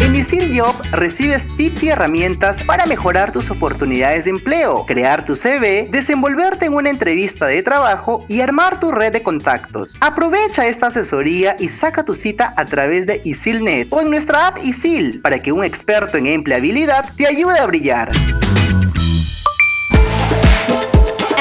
En 0.00 0.14
Isil 0.16 0.58
Job 0.58 0.74
recibes 0.90 1.46
tips 1.56 1.84
y 1.84 1.88
herramientas 1.90 2.62
para 2.62 2.86
mejorar 2.86 3.32
tus 3.32 3.50
oportunidades 3.50 4.24
de 4.24 4.30
empleo, 4.30 4.84
crear 4.86 5.24
tu 5.24 5.36
CV, 5.36 5.88
desenvolverte 5.90 6.66
en 6.66 6.74
una 6.74 6.90
entrevista 6.90 7.46
de 7.46 7.62
trabajo 7.62 8.24
y 8.28 8.40
armar 8.40 8.80
tu 8.80 8.90
red 8.90 9.12
de 9.12 9.22
contactos. 9.22 9.98
Aprovecha 10.00 10.66
esta 10.66 10.88
asesoría 10.88 11.56
y 11.58 11.68
saca 11.68 12.04
tu 12.04 12.14
cita 12.14 12.52
a 12.56 12.64
través 12.64 13.06
de 13.06 13.20
ISILNet 13.24 13.88
o 13.90 14.00
en 14.00 14.10
nuestra 14.10 14.48
app 14.48 14.58
Isil 14.62 15.20
para 15.20 15.40
que 15.40 15.52
un 15.52 15.64
experto 15.64 16.18
en 16.18 16.26
empleabilidad 16.26 17.08
te 17.16 17.26
ayude 17.26 17.58
a 17.58 17.66
brillar. 17.66 18.12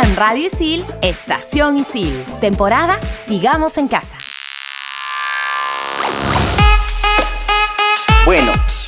En 0.04 0.16
Radio 0.16 0.48
Isil, 0.48 0.86
Estación 1.02 1.78
Isil. 1.78 2.24
Temporada 2.40 3.00
Sigamos 3.26 3.78
en 3.78 3.88
Casa. 3.88 4.18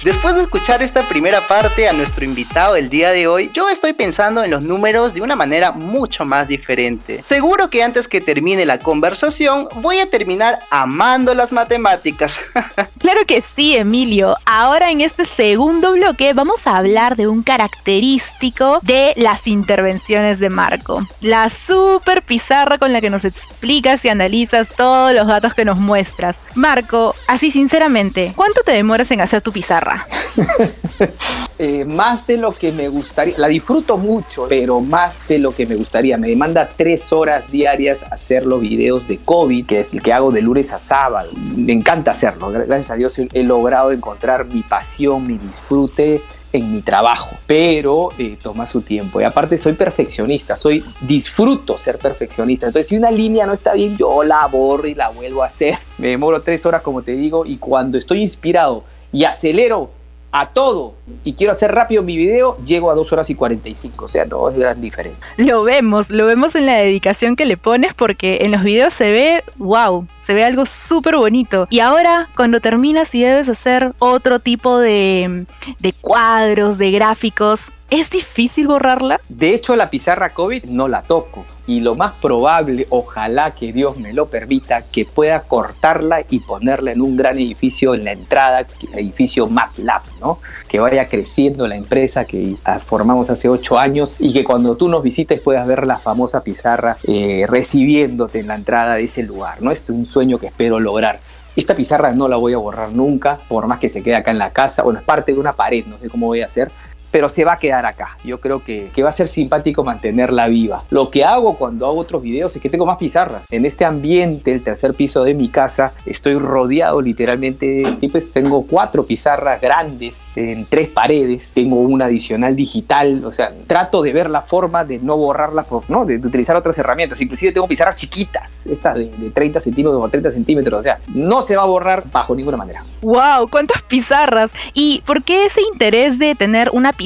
Después 0.03 0.36
de 0.36 0.41
escuchar 0.41 0.81
esta 0.81 1.01
primera 1.07 1.45
parte 1.48 1.88
a 1.88 1.93
nuestro 1.93 2.25
invitado 2.25 2.74
del 2.74 2.89
día 2.89 3.12
de 3.12 3.27
hoy, 3.27 3.50
yo 3.53 3.69
estoy 3.69 3.93
pensando 3.93 4.43
en 4.43 4.51
los 4.51 4.62
números 4.62 5.13
de 5.13 5.22
una 5.22 5.36
manera 5.36 5.72
mucho 5.72 6.25
más 6.25 6.48
diferente. 6.48 7.24
Seguro 7.24 7.69
que 7.69 7.83
antes 7.83 8.07
que 8.07 8.22
termine 8.22 8.65
la 8.65 8.79
conversación, 8.79 9.67
voy 9.75 10.00
a 10.00 10.10
terminar 10.10 10.60
amando 10.69 11.33
las 11.33 11.51
matemáticas. 11.51 12.39
Claro 13.03 13.25
que 13.27 13.41
sí, 13.41 13.75
Emilio. 13.75 14.38
Ahora 14.45 14.89
en 14.89 15.01
este 15.01 15.25
segundo 15.25 15.91
bloque 15.91 16.31
vamos 16.31 16.65
a 16.65 16.77
hablar 16.77 17.17
de 17.17 17.27
un 17.27 17.43
característico 17.43 18.79
de 18.81 19.12
las 19.17 19.45
intervenciones 19.45 20.39
de 20.39 20.50
Marco. 20.50 21.05
La 21.19 21.50
super 21.50 22.24
pizarra 22.24 22.77
con 22.77 22.93
la 22.93 23.01
que 23.01 23.10
nos 23.10 23.25
explicas 23.25 24.05
y 24.05 24.10
analizas 24.10 24.69
todos 24.69 25.13
los 25.13 25.27
datos 25.27 25.53
que 25.53 25.65
nos 25.65 25.77
muestras. 25.77 26.38
Marco, 26.55 27.13
así 27.27 27.51
sinceramente, 27.51 28.31
¿cuánto 28.38 28.62
te 28.63 28.72
demoras 28.72 29.12
en 29.12 29.19
hacer 29.19 29.41
tu 29.41 29.51
pizarra? 29.51 29.92
Eh, 31.59 31.85
más 31.85 32.25
de 32.25 32.35
lo 32.38 32.51
que 32.51 32.71
me 32.71 32.89
gustaría, 32.89 33.38
la 33.38 33.47
disfruto 33.47 33.97
mucho, 33.97 34.47
pero 34.50 34.81
más 34.81 35.27
de 35.27 35.38
lo 35.38 35.53
que 35.53 35.65
me 35.65 35.75
gustaría. 35.75 36.17
Me 36.17 36.27
demanda 36.27 36.67
tres 36.75 37.13
horas 37.13 37.51
diarias 37.51 38.05
hacer 38.09 38.45
los 38.45 38.59
videos 38.59 39.07
de 39.07 39.19
COVID, 39.19 39.65
que 39.65 39.79
es 39.79 39.93
el 39.93 40.01
que 40.01 40.12
hago 40.12 40.31
de 40.31 40.41
lunes 40.41 40.73
a 40.73 40.79
sábado. 40.79 41.29
Me 41.55 41.71
encanta 41.71 42.12
hacerlo. 42.12 42.50
Gracias 42.50 42.91
a 42.91 42.95
Dios 42.95 43.17
he, 43.19 43.43
logrado 43.43 43.91
encontrar 43.91 44.45
mi 44.45 44.63
pasión, 44.63 45.25
mi 45.27 45.38
disfrute 45.38 46.21
en 46.51 46.73
mi 46.73 46.81
trabajo, 46.81 47.38
pero 47.47 48.09
eh, 48.17 48.38
toma 48.41 48.67
su 48.67 48.81
tiempo. 48.81 49.21
Y 49.21 49.23
aparte 49.23 49.57
soy 49.57 49.73
perfeccionista, 49.73 50.57
soy 50.57 50.83
disfruto 51.01 51.77
ser 51.77 51.97
perfeccionista. 51.97 52.67
Entonces 52.67 52.88
si 52.88 52.97
una 52.97 53.12
línea 53.12 53.45
no 53.45 53.53
está 53.53 53.73
bien, 53.73 53.95
yo 53.95 54.23
la 54.23 54.45
borro 54.47 54.88
y 54.88 54.95
la 54.95 55.09
vuelvo 55.09 55.43
a 55.43 55.47
hacer. 55.47 55.77
Me 55.97 56.09
demoro 56.09 56.41
tres 56.41 56.65
horas, 56.65 56.81
como 56.81 57.03
te 57.03 57.13
digo, 57.13 57.45
y 57.45 57.57
cuando 57.57 57.97
estoy 57.97 58.21
inspirado 58.21 58.83
y 59.13 59.24
acelero 59.24 59.91
a 60.34 60.50
todo 60.50 60.96
y 61.24 61.34
quiero 61.34 61.53
hacer 61.53 61.72
rápido 61.72 62.01
mi 62.01 62.17
video, 62.17 62.58
llego 62.65 62.89
a 62.89 62.96
2 62.96 63.13
horas 63.13 63.29
y 63.29 63.36
45. 63.36 64.05
O 64.05 64.08
sea, 64.08 64.25
no 64.25 64.50
es 64.50 64.58
gran 64.58 64.82
diferencia. 64.82 65.32
Lo 65.38 65.63
vemos, 65.63 66.10
lo 66.10 66.25
vemos 66.25 66.55
en 66.55 66.65
la 66.65 66.77
dedicación 66.77 67.36
que 67.36 67.46
le 67.46 67.55
pones 67.55 67.93
porque 67.93 68.39
en 68.41 68.51
los 68.51 68.63
videos 68.63 68.96
se 68.96 69.12
ve, 69.12 69.43
wow, 69.58 70.08
se 70.25 70.34
ve 70.34 70.43
algo 70.43 70.65
súper 70.65 71.17
bonito. 71.17 71.67
Y 71.70 71.82
ahora, 71.82 72.29
cuando 72.36 72.60
terminas 72.60 73.13
y 73.13 73.22
debes 73.22 73.48
hacer 73.48 73.93
otro 74.00 74.39
tipo 74.39 74.79
de, 74.79 75.46
de 75.79 75.93
cuadros, 76.01 76.79
de 76.79 76.89
gráficos, 76.89 77.62
¿es 78.00 78.09
difícil 78.09 78.67
borrarla? 78.67 79.21
De 79.29 79.53
hecho, 79.53 79.75
la 79.75 79.89
pizarra 79.89 80.33
COVID 80.33 80.65
no 80.65 80.88
la 80.88 81.03
toco. 81.03 81.45
Y 81.67 81.79
lo 81.79 81.95
más 81.95 82.13
probable, 82.13 82.88
ojalá 82.89 83.51
que 83.51 83.71
Dios 83.71 83.97
me 83.97 84.13
lo 84.13 84.25
permita, 84.25 84.81
que 84.81 85.05
pueda 85.05 85.41
cortarla 85.41 86.25
y 86.27 86.39
ponerla 86.39 86.91
en 86.91 87.01
un 87.01 87.15
gran 87.15 87.38
edificio 87.38 87.93
en 87.93 88.03
la 88.03 88.12
entrada, 88.12 88.65
el 88.91 89.00
edificio 89.00 89.47
MATLAB, 89.47 90.01
¿no? 90.19 90.39
Que 90.67 90.79
vaya 90.79 91.07
creciendo 91.07 91.67
la 91.67 91.75
empresa 91.75 92.25
que 92.25 92.55
formamos 92.85 93.29
hace 93.29 93.47
ocho 93.47 93.77
años 93.77 94.15
y 94.19 94.33
que 94.33 94.43
cuando 94.43 94.75
tú 94.75 94.89
nos 94.89 95.03
visites 95.03 95.39
puedas 95.39 95.65
ver 95.67 95.85
la 95.85 96.00
famosa 96.00 96.43
pizarra 96.43 96.97
eh, 97.07 97.45
recibiéndote 97.47 98.39
en 98.39 98.47
la 98.47 98.55
entrada 98.55 98.95
de 98.95 99.03
ese 99.03 99.23
lugar, 99.23 99.62
¿no? 99.62 99.71
Es 99.71 99.89
un 99.89 100.05
sueño 100.05 100.39
que 100.39 100.47
espero 100.47 100.79
lograr. 100.79 101.19
Esta 101.55 101.75
pizarra 101.75 102.12
no 102.13 102.27
la 102.27 102.35
voy 102.35 102.53
a 102.53 102.57
borrar 102.57 102.91
nunca, 102.91 103.38
por 103.47 103.67
más 103.67 103.77
que 103.77 103.88
se 103.88 104.01
quede 104.01 104.15
acá 104.15 104.31
en 104.31 104.39
la 104.39 104.50
casa. 104.50 104.81
Bueno, 104.81 105.00
es 105.00 105.05
parte 105.05 105.33
de 105.33 105.39
una 105.39 105.53
pared, 105.53 105.85
no 105.85 106.00
sé 106.00 106.09
cómo 106.09 106.25
voy 106.25 106.41
a 106.41 106.45
hacer, 106.45 106.71
pero 107.13 107.29
se 107.29 107.46
va 107.46 107.53
a 107.53 107.60
quedar 107.60 107.86
acá. 107.86 108.17
Yo 108.24 108.41
creo 108.41 108.63
que, 108.63 108.89
que, 108.91 109.03
va 109.03 109.10
a 109.10 109.12
ser 109.12 109.27
simpático 109.27 109.84
mantenerla 109.84 110.48
viva. 110.48 110.84
Lo 110.89 111.12
que 111.12 111.24
hago 111.24 111.60
cuando 111.60 111.86
hago 111.86 112.00
otros 112.00 112.24
videos 112.24 112.55
es 112.55 112.62
que 112.62 112.72
tengo 112.72 112.88
más 112.88 112.98
pizarras. 112.98 113.46
En 113.51 113.67
este 113.67 113.86
ambiente, 113.86 114.51
el 114.51 114.63
tercer 114.63 114.96
piso 114.96 115.24
de 115.24 115.36
mi 115.36 115.48
casa, 115.48 115.93
estoy 116.08 116.39
rodeado 116.39 117.01
literalmente, 117.01 118.00
pues 118.12 118.32
tengo 118.32 118.65
cuatro 118.65 119.05
pizarras 119.05 119.62
grandes 119.62 120.24
en 120.36 120.65
tres 120.65 120.89
paredes, 120.89 121.53
tengo 121.53 121.75
una 121.82 122.05
adicional 122.05 122.55
digital, 122.55 123.24
o 123.25 123.32
sea, 123.32 123.53
trato 123.67 124.01
de 124.01 124.12
ver 124.12 124.32
la 124.32 124.41
forma 124.41 124.84
de 124.84 124.98
no 124.98 125.15
borrarla, 125.15 125.65
por, 125.65 125.88
¿no? 125.91 126.05
De, 126.05 126.17
de 126.17 126.27
utilizar 126.27 126.55
otras 126.55 126.79
herramientas. 126.79 127.22
Inclusive 127.22 127.51
tengo 127.51 127.67
pizarras 127.67 127.96
chiquitas, 127.96 128.65
estas 128.65 128.96
de, 128.96 129.05
de 129.05 129.29
30 129.29 129.60
centímetros 129.60 130.03
o 130.03 130.10
30 130.10 130.32
centímetros, 130.32 130.79
o 130.79 130.84
sea, 130.84 130.98
no 131.13 131.43
se 131.43 131.55
va 131.55 131.62
a 131.62 131.67
borrar 131.67 132.05
bajo 132.12 132.34
ninguna 132.34 132.58
manera. 132.58 132.84
¡Wow! 133.03 133.50
¿Cuántas 133.51 133.84
pizarras? 133.84 134.50
¿Y 134.74 135.03
por 135.05 135.22
qué 135.22 135.46
ese 135.46 135.62
interés 135.72 136.17
de 136.17 136.34
tener 136.34 136.72
una 136.74 136.91
pizarra 136.91 137.02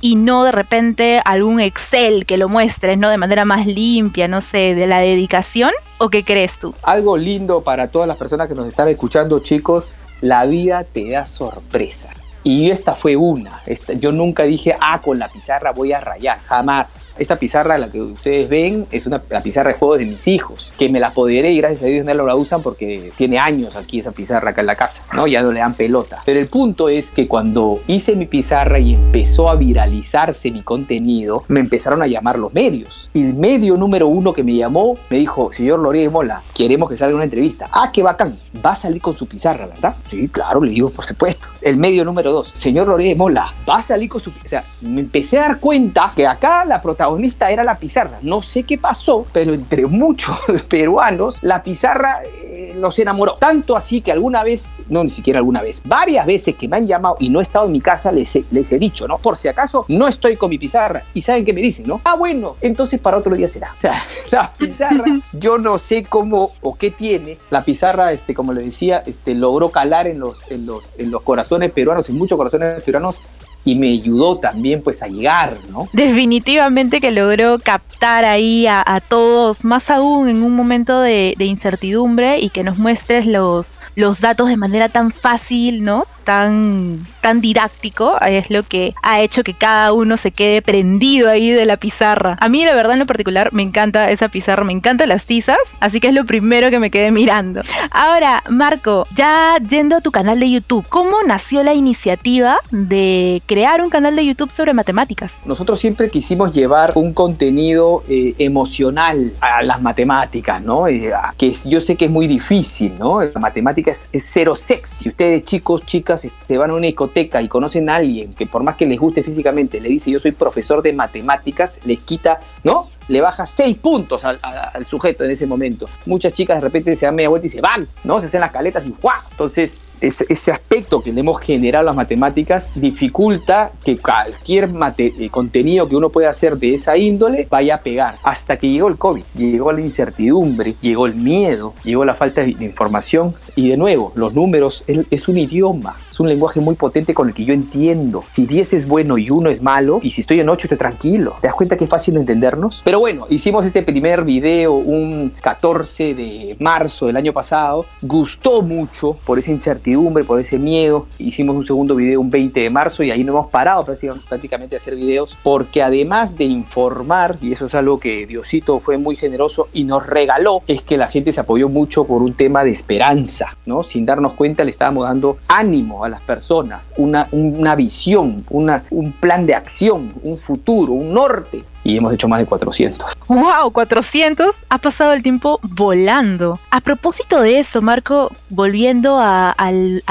y 0.00 0.16
no 0.16 0.44
de 0.44 0.52
repente 0.52 1.20
algún 1.24 1.60
Excel 1.60 2.26
que 2.26 2.36
lo 2.36 2.48
muestres, 2.48 2.98
¿no? 2.98 3.10
De 3.10 3.16
manera 3.16 3.44
más 3.44 3.66
limpia, 3.66 4.28
no 4.28 4.40
sé, 4.40 4.74
de 4.74 4.86
la 4.86 4.98
dedicación? 5.00 5.72
¿O 5.98 6.10
qué 6.10 6.24
crees 6.24 6.58
tú? 6.58 6.74
Algo 6.82 7.16
lindo 7.16 7.62
para 7.62 7.88
todas 7.88 8.08
las 8.08 8.16
personas 8.16 8.48
que 8.48 8.54
nos 8.54 8.66
están 8.66 8.88
escuchando, 8.88 9.40
chicos, 9.40 9.92
la 10.20 10.44
vida 10.46 10.84
te 10.84 11.10
da 11.10 11.26
sorpresa. 11.26 12.10
Y 12.46 12.70
esta 12.70 12.94
fue 12.94 13.16
una. 13.16 13.60
Esta, 13.66 13.94
yo 13.94 14.12
nunca 14.12 14.44
dije, 14.44 14.76
ah, 14.80 15.02
con 15.02 15.18
la 15.18 15.28
pizarra 15.28 15.72
voy 15.72 15.92
a 15.92 15.98
rayar. 15.98 16.38
Jamás. 16.42 17.12
Esta 17.18 17.34
pizarra, 17.40 17.76
la 17.76 17.90
que 17.90 18.00
ustedes 18.00 18.48
ven, 18.48 18.86
es 18.92 19.04
una, 19.04 19.20
la 19.28 19.42
pizarra 19.42 19.72
de 19.72 19.78
juegos 19.78 19.98
de 19.98 20.04
mis 20.04 20.28
hijos, 20.28 20.72
que 20.78 20.88
me 20.88 21.00
la 21.00 21.08
apoderé 21.08 21.50
y 21.50 21.56
gracias 21.56 21.82
a 21.82 21.86
Dios 21.86 22.06
no 22.06 22.14
la 22.14 22.36
usan 22.36 22.62
porque 22.62 23.10
tiene 23.16 23.40
años 23.40 23.74
aquí 23.74 23.98
esa 23.98 24.12
pizarra 24.12 24.50
acá 24.50 24.60
en 24.60 24.68
la 24.68 24.76
casa, 24.76 25.02
¿no? 25.12 25.26
Ya 25.26 25.42
no 25.42 25.50
le 25.50 25.58
dan 25.58 25.74
pelota. 25.74 26.22
Pero 26.24 26.38
el 26.38 26.46
punto 26.46 26.88
es 26.88 27.10
que 27.10 27.26
cuando 27.26 27.80
hice 27.88 28.14
mi 28.14 28.26
pizarra 28.26 28.78
y 28.78 28.94
empezó 28.94 29.50
a 29.50 29.56
viralizarse 29.56 30.52
mi 30.52 30.62
contenido, 30.62 31.42
me 31.48 31.58
empezaron 31.58 32.00
a 32.00 32.06
llamar 32.06 32.38
los 32.38 32.54
medios. 32.54 33.10
Y 33.12 33.22
el 33.22 33.34
medio 33.34 33.74
número 33.74 34.06
uno 34.06 34.32
que 34.32 34.44
me 34.44 34.54
llamó 34.54 34.96
me 35.10 35.16
dijo, 35.16 35.52
señor 35.52 35.80
Loré 35.80 36.08
Mola, 36.08 36.44
queremos 36.54 36.88
que 36.88 36.96
salga 36.96 37.16
una 37.16 37.24
entrevista. 37.24 37.68
Ah, 37.72 37.90
qué 37.92 38.04
bacán. 38.04 38.38
Va 38.64 38.70
a 38.70 38.76
salir 38.76 39.02
con 39.02 39.16
su 39.16 39.26
pizarra, 39.26 39.66
¿verdad? 39.66 39.96
Sí, 40.04 40.28
claro, 40.28 40.60
le 40.60 40.72
digo, 40.72 40.90
por 40.90 41.04
supuesto. 41.04 41.48
El 41.60 41.76
medio 41.76 42.04
número 42.04 42.32
dos, 42.32 42.35
señor 42.44 42.88
Loré 42.88 43.14
Mola, 43.14 43.52
va 43.68 43.76
a 43.76 43.82
salir 43.82 44.08
con 44.08 44.20
su... 44.20 44.30
O 44.30 44.34
sea, 44.44 44.64
me 44.80 45.00
empecé 45.00 45.38
a 45.38 45.42
dar 45.42 45.60
cuenta 45.60 46.12
que 46.14 46.26
acá 46.26 46.64
la 46.64 46.80
protagonista 46.82 47.50
era 47.50 47.64
la 47.64 47.78
pizarra. 47.78 48.18
No 48.22 48.42
sé 48.42 48.62
qué 48.62 48.78
pasó, 48.78 49.26
pero 49.32 49.54
entre 49.54 49.86
muchos 49.86 50.36
peruanos, 50.68 51.36
la 51.42 51.62
pizarra 51.62 52.20
eh, 52.24 52.74
los 52.76 52.98
enamoró. 52.98 53.36
Tanto 53.38 53.76
así 53.76 54.00
que 54.00 54.12
alguna 54.12 54.42
vez, 54.42 54.66
no 54.88 55.04
ni 55.04 55.10
siquiera 55.10 55.38
alguna 55.38 55.62
vez, 55.62 55.82
varias 55.84 56.26
veces 56.26 56.54
que 56.54 56.68
me 56.68 56.76
han 56.76 56.86
llamado 56.86 57.16
y 57.20 57.28
no 57.28 57.40
he 57.40 57.42
estado 57.42 57.66
en 57.66 57.72
mi 57.72 57.80
casa, 57.80 58.12
les 58.12 58.34
he, 58.36 58.44
les 58.50 58.70
he 58.72 58.78
dicho, 58.78 59.06
¿no? 59.06 59.18
Por 59.18 59.36
si 59.36 59.48
acaso 59.48 59.84
no 59.88 60.08
estoy 60.08 60.36
con 60.36 60.50
mi 60.50 60.58
pizarra. 60.58 61.04
Y 61.14 61.22
saben 61.22 61.44
qué 61.44 61.52
me 61.52 61.60
dicen, 61.60 61.86
¿no? 61.86 62.00
Ah, 62.04 62.14
bueno, 62.14 62.56
entonces 62.60 63.00
para 63.00 63.16
otro 63.16 63.34
día 63.34 63.48
será. 63.48 63.72
O 63.76 63.78
sea, 63.78 63.92
la 64.30 64.52
pizarra, 64.54 65.04
yo 65.34 65.58
no 65.58 65.78
sé 65.78 66.04
cómo 66.08 66.52
o 66.62 66.76
qué 66.78 66.90
tiene. 66.90 67.36
La 67.50 67.62
pizarra, 67.64 68.12
este, 68.12 68.34
como 68.34 68.54
le 68.54 68.62
decía, 68.62 69.02
este, 69.04 69.34
logró 69.34 69.70
calar 69.70 70.06
en 70.06 70.18
los, 70.18 70.50
en 70.50 70.64
los, 70.64 70.92
en 70.96 71.10
los 71.10 71.22
corazones 71.22 71.72
peruanos, 71.72 72.08
en 72.08 72.16
muchos 72.16 72.25
corazones 72.34 72.82
peruanos 72.82 73.22
y 73.66 73.74
me 73.74 73.90
ayudó 73.90 74.38
también 74.38 74.80
pues 74.80 75.02
a 75.02 75.08
llegar, 75.08 75.58
¿no? 75.70 75.88
Definitivamente 75.92 77.00
que 77.00 77.10
logró 77.10 77.58
captar 77.58 78.24
ahí 78.24 78.66
a, 78.68 78.82
a 78.86 79.00
todos, 79.00 79.64
más 79.64 79.90
aún 79.90 80.28
en 80.28 80.44
un 80.44 80.54
momento 80.54 81.00
de, 81.00 81.34
de, 81.36 81.44
incertidumbre 81.46 82.38
y 82.38 82.50
que 82.50 82.62
nos 82.62 82.78
muestres 82.78 83.26
los, 83.26 83.80
los 83.96 84.20
datos 84.20 84.48
de 84.48 84.56
manera 84.56 84.88
tan 84.88 85.10
fácil, 85.10 85.82
¿no? 85.82 86.06
Tan, 86.22 87.04
tan 87.26 87.40
didáctico 87.40 88.20
es 88.20 88.50
lo 88.50 88.62
que 88.62 88.94
ha 89.02 89.20
hecho 89.20 89.42
que 89.42 89.52
cada 89.52 89.92
uno 89.92 90.16
se 90.16 90.30
quede 90.30 90.62
prendido 90.62 91.28
ahí 91.28 91.50
de 91.50 91.66
la 91.66 91.76
pizarra. 91.76 92.38
A 92.40 92.48
mí 92.48 92.64
la 92.64 92.72
verdad 92.72 92.92
en 92.92 93.00
lo 93.00 93.06
particular 93.06 93.52
me 93.52 93.64
encanta 93.64 94.12
esa 94.12 94.28
pizarra, 94.28 94.62
me 94.62 94.72
encantan 94.72 95.08
las 95.08 95.26
tizas, 95.26 95.58
así 95.80 95.98
que 95.98 96.06
es 96.06 96.14
lo 96.14 96.24
primero 96.24 96.70
que 96.70 96.78
me 96.78 96.88
quedé 96.88 97.10
mirando. 97.10 97.62
Ahora, 97.90 98.44
Marco, 98.48 99.08
ya 99.12 99.56
yendo 99.68 99.96
a 99.96 100.00
tu 100.02 100.12
canal 100.12 100.38
de 100.38 100.52
YouTube, 100.52 100.86
¿cómo 100.88 101.16
nació 101.26 101.64
la 101.64 101.74
iniciativa 101.74 102.58
de 102.70 103.42
crear 103.46 103.82
un 103.82 103.90
canal 103.90 104.14
de 104.14 104.24
YouTube 104.24 104.52
sobre 104.52 104.72
matemáticas? 104.72 105.32
Nosotros 105.44 105.80
siempre 105.80 106.08
quisimos 106.10 106.54
llevar 106.54 106.92
un 106.94 107.12
contenido 107.12 108.04
eh, 108.08 108.36
emocional 108.38 109.32
a 109.40 109.64
las 109.64 109.82
matemáticas, 109.82 110.62
¿no? 110.62 110.86
Eh, 110.86 111.10
que 111.36 111.52
yo 111.66 111.80
sé 111.80 111.96
que 111.96 112.04
es 112.04 112.10
muy 112.12 112.28
difícil, 112.28 112.96
¿no? 113.00 113.20
La 113.20 113.40
matemática 113.40 113.90
es, 113.90 114.08
cero 114.12 114.54
sex. 114.54 114.90
Si 114.90 115.08
ustedes 115.08 115.42
chicos, 115.42 115.84
chicas, 115.84 116.20
se 116.20 116.56
van 116.56 116.70
a 116.70 116.74
una 116.74 116.86
y 117.20 117.48
conocen 117.48 117.88
a 117.88 117.96
alguien 117.96 118.34
que 118.34 118.46
por 118.46 118.62
más 118.62 118.76
que 118.76 118.86
les 118.86 118.98
guste 118.98 119.22
físicamente, 119.22 119.80
le 119.80 119.88
dice 119.88 120.10
yo 120.10 120.20
soy 120.20 120.32
profesor 120.32 120.82
de 120.82 120.92
matemáticas, 120.92 121.80
les 121.84 122.00
quita, 122.00 122.40
¿no? 122.62 122.88
Le 123.08 123.20
baja 123.20 123.46
seis 123.46 123.76
puntos 123.76 124.24
al, 124.24 124.38
sujeto 124.86 125.24
en 125.24 125.30
ese 125.30 125.46
momento. 125.46 125.86
Muchas 126.06 126.32
chicas 126.34 126.56
de 126.56 126.60
repente 126.60 126.94
se 126.96 127.06
dan 127.06 127.14
media 127.14 127.28
vuelta 127.28 127.46
y 127.46 127.50
se 127.50 127.60
van, 127.60 127.86
¿no? 128.04 128.20
Se 128.20 128.26
hacen 128.26 128.40
las 128.40 128.50
caletas 128.50 128.86
y 128.86 128.94
¡guau! 129.00 129.20
Entonces, 129.30 129.80
ese, 130.00 130.52
aspecto 130.52 131.02
que 131.02 131.12
le 131.12 131.20
hemos 131.20 131.40
generado 131.40 131.82
a 131.82 131.86
las 131.86 131.96
matemáticas 131.96 132.70
dificulta 132.74 133.72
que 133.84 133.96
cualquier 133.96 134.70
eh, 134.98 135.30
contenido 135.30 135.88
que 135.88 135.96
uno 135.96 136.10
pueda 136.10 136.30
hacer 136.30 136.58
de 136.58 136.74
esa 136.74 136.96
índole 136.96 137.46
vaya 137.50 137.76
a 137.76 137.80
pegar. 137.82 138.16
Hasta 138.22 138.56
que 138.58 138.68
llegó 138.68 138.88
el 138.88 138.98
COVID, 138.98 139.22
llegó 139.36 139.72
la 139.72 139.80
incertidumbre, 139.80 140.74
llegó 140.80 141.06
el 141.06 141.14
miedo, 141.14 141.74
llegó 141.84 142.04
la 142.04 142.14
falta 142.14 142.42
de, 142.42 142.50
información 142.50 143.34
y 143.54 143.68
de 143.68 143.76
nuevo, 143.76 144.12
los 144.14 144.34
números 144.34 144.84
es, 144.86 145.28
un 145.28 145.38
idioma, 145.38 145.96
es 146.10 146.20
un 146.20 146.28
lenguaje 146.28 146.60
muy 146.60 146.74
potente 146.74 147.14
con 147.14 147.28
el 147.28 147.34
que 147.34 147.44
yo 147.44 147.54
entiendo. 147.54 148.24
Si 148.32 148.46
10 148.46 148.74
es 148.74 148.88
bueno 148.88 149.18
y 149.18 149.30
1 149.30 149.50
es 149.50 149.62
malo, 149.62 150.00
y 150.02 150.10
si 150.10 150.20
estoy 150.20 150.40
en 150.40 150.48
8 150.48 150.66
estoy 150.66 150.78
tranquilo. 150.78 151.36
¿Te 151.40 151.46
das 151.46 151.56
cuenta 151.56 151.76
que 151.76 151.84
es 151.84 151.90
fácil 151.90 152.16
entendernos? 152.16 152.82
Pero 152.84 152.95
bueno, 153.00 153.26
hicimos 153.30 153.64
este 153.64 153.82
primer 153.82 154.24
video 154.24 154.72
un 154.74 155.32
14 155.40 156.14
de 156.14 156.56
marzo 156.60 157.06
del 157.06 157.16
año 157.16 157.32
pasado. 157.32 157.86
Gustó 158.02 158.62
mucho 158.62 159.18
por 159.24 159.38
esa 159.38 159.50
incertidumbre 159.50 160.24
por 160.24 160.40
ese 160.40 160.58
miedo. 160.58 161.06
Hicimos 161.18 161.56
un 161.56 161.64
segundo 161.64 161.96
video 161.96 162.20
un 162.20 162.30
20 162.30 162.60
de 162.60 162.70
marzo 162.70 163.02
y 163.02 163.10
ahí 163.10 163.24
no 163.24 163.32
hemos 163.32 163.48
parado 163.48 163.84
prácticamente 164.28 164.76
a 164.76 164.78
hacer 164.78 164.96
videos 164.96 165.36
porque 165.42 165.82
además 165.82 166.36
de 166.36 166.44
informar, 166.44 167.38
y 167.40 167.52
eso 167.52 167.66
es 167.66 167.74
algo 167.74 167.98
que 167.98 168.26
Diosito 168.26 168.78
fue 168.80 168.98
muy 168.98 169.16
generoso 169.16 169.68
y 169.72 169.84
nos 169.84 170.06
regaló, 170.06 170.62
es 170.66 170.82
que 170.82 170.96
la 170.96 171.08
gente 171.08 171.32
se 171.32 171.40
apoyó 171.40 171.68
mucho 171.68 172.04
por 172.04 172.22
un 172.22 172.34
tema 172.34 172.64
de 172.64 172.70
esperanza, 172.70 173.56
¿no? 173.66 173.82
Sin 173.82 174.06
darnos 174.06 174.34
cuenta 174.34 174.64
le 174.64 174.70
estábamos 174.70 175.04
dando 175.04 175.38
ánimo 175.48 176.04
a 176.04 176.08
las 176.08 176.22
personas, 176.22 176.92
una, 176.96 177.28
una 177.32 177.74
visión, 177.74 178.36
una, 178.50 178.84
un 178.90 179.12
plan 179.12 179.46
de 179.46 179.54
acción, 179.54 180.12
un 180.22 180.36
futuro, 180.36 180.92
un 180.92 181.12
norte 181.12 181.64
y 181.86 181.96
hemos 181.96 182.12
hecho 182.12 182.26
más 182.26 182.40
de 182.40 182.46
400. 182.46 183.16
¡Wow! 183.28 183.70
400. 183.72 184.56
Ha 184.68 184.78
pasado 184.78 185.12
el 185.12 185.22
tiempo 185.22 185.60
volando. 185.62 186.58
A 186.70 186.80
propósito 186.80 187.40
de 187.40 187.60
eso, 187.60 187.80
Marco, 187.80 188.32
volviendo 188.48 189.18
a, 189.20 189.54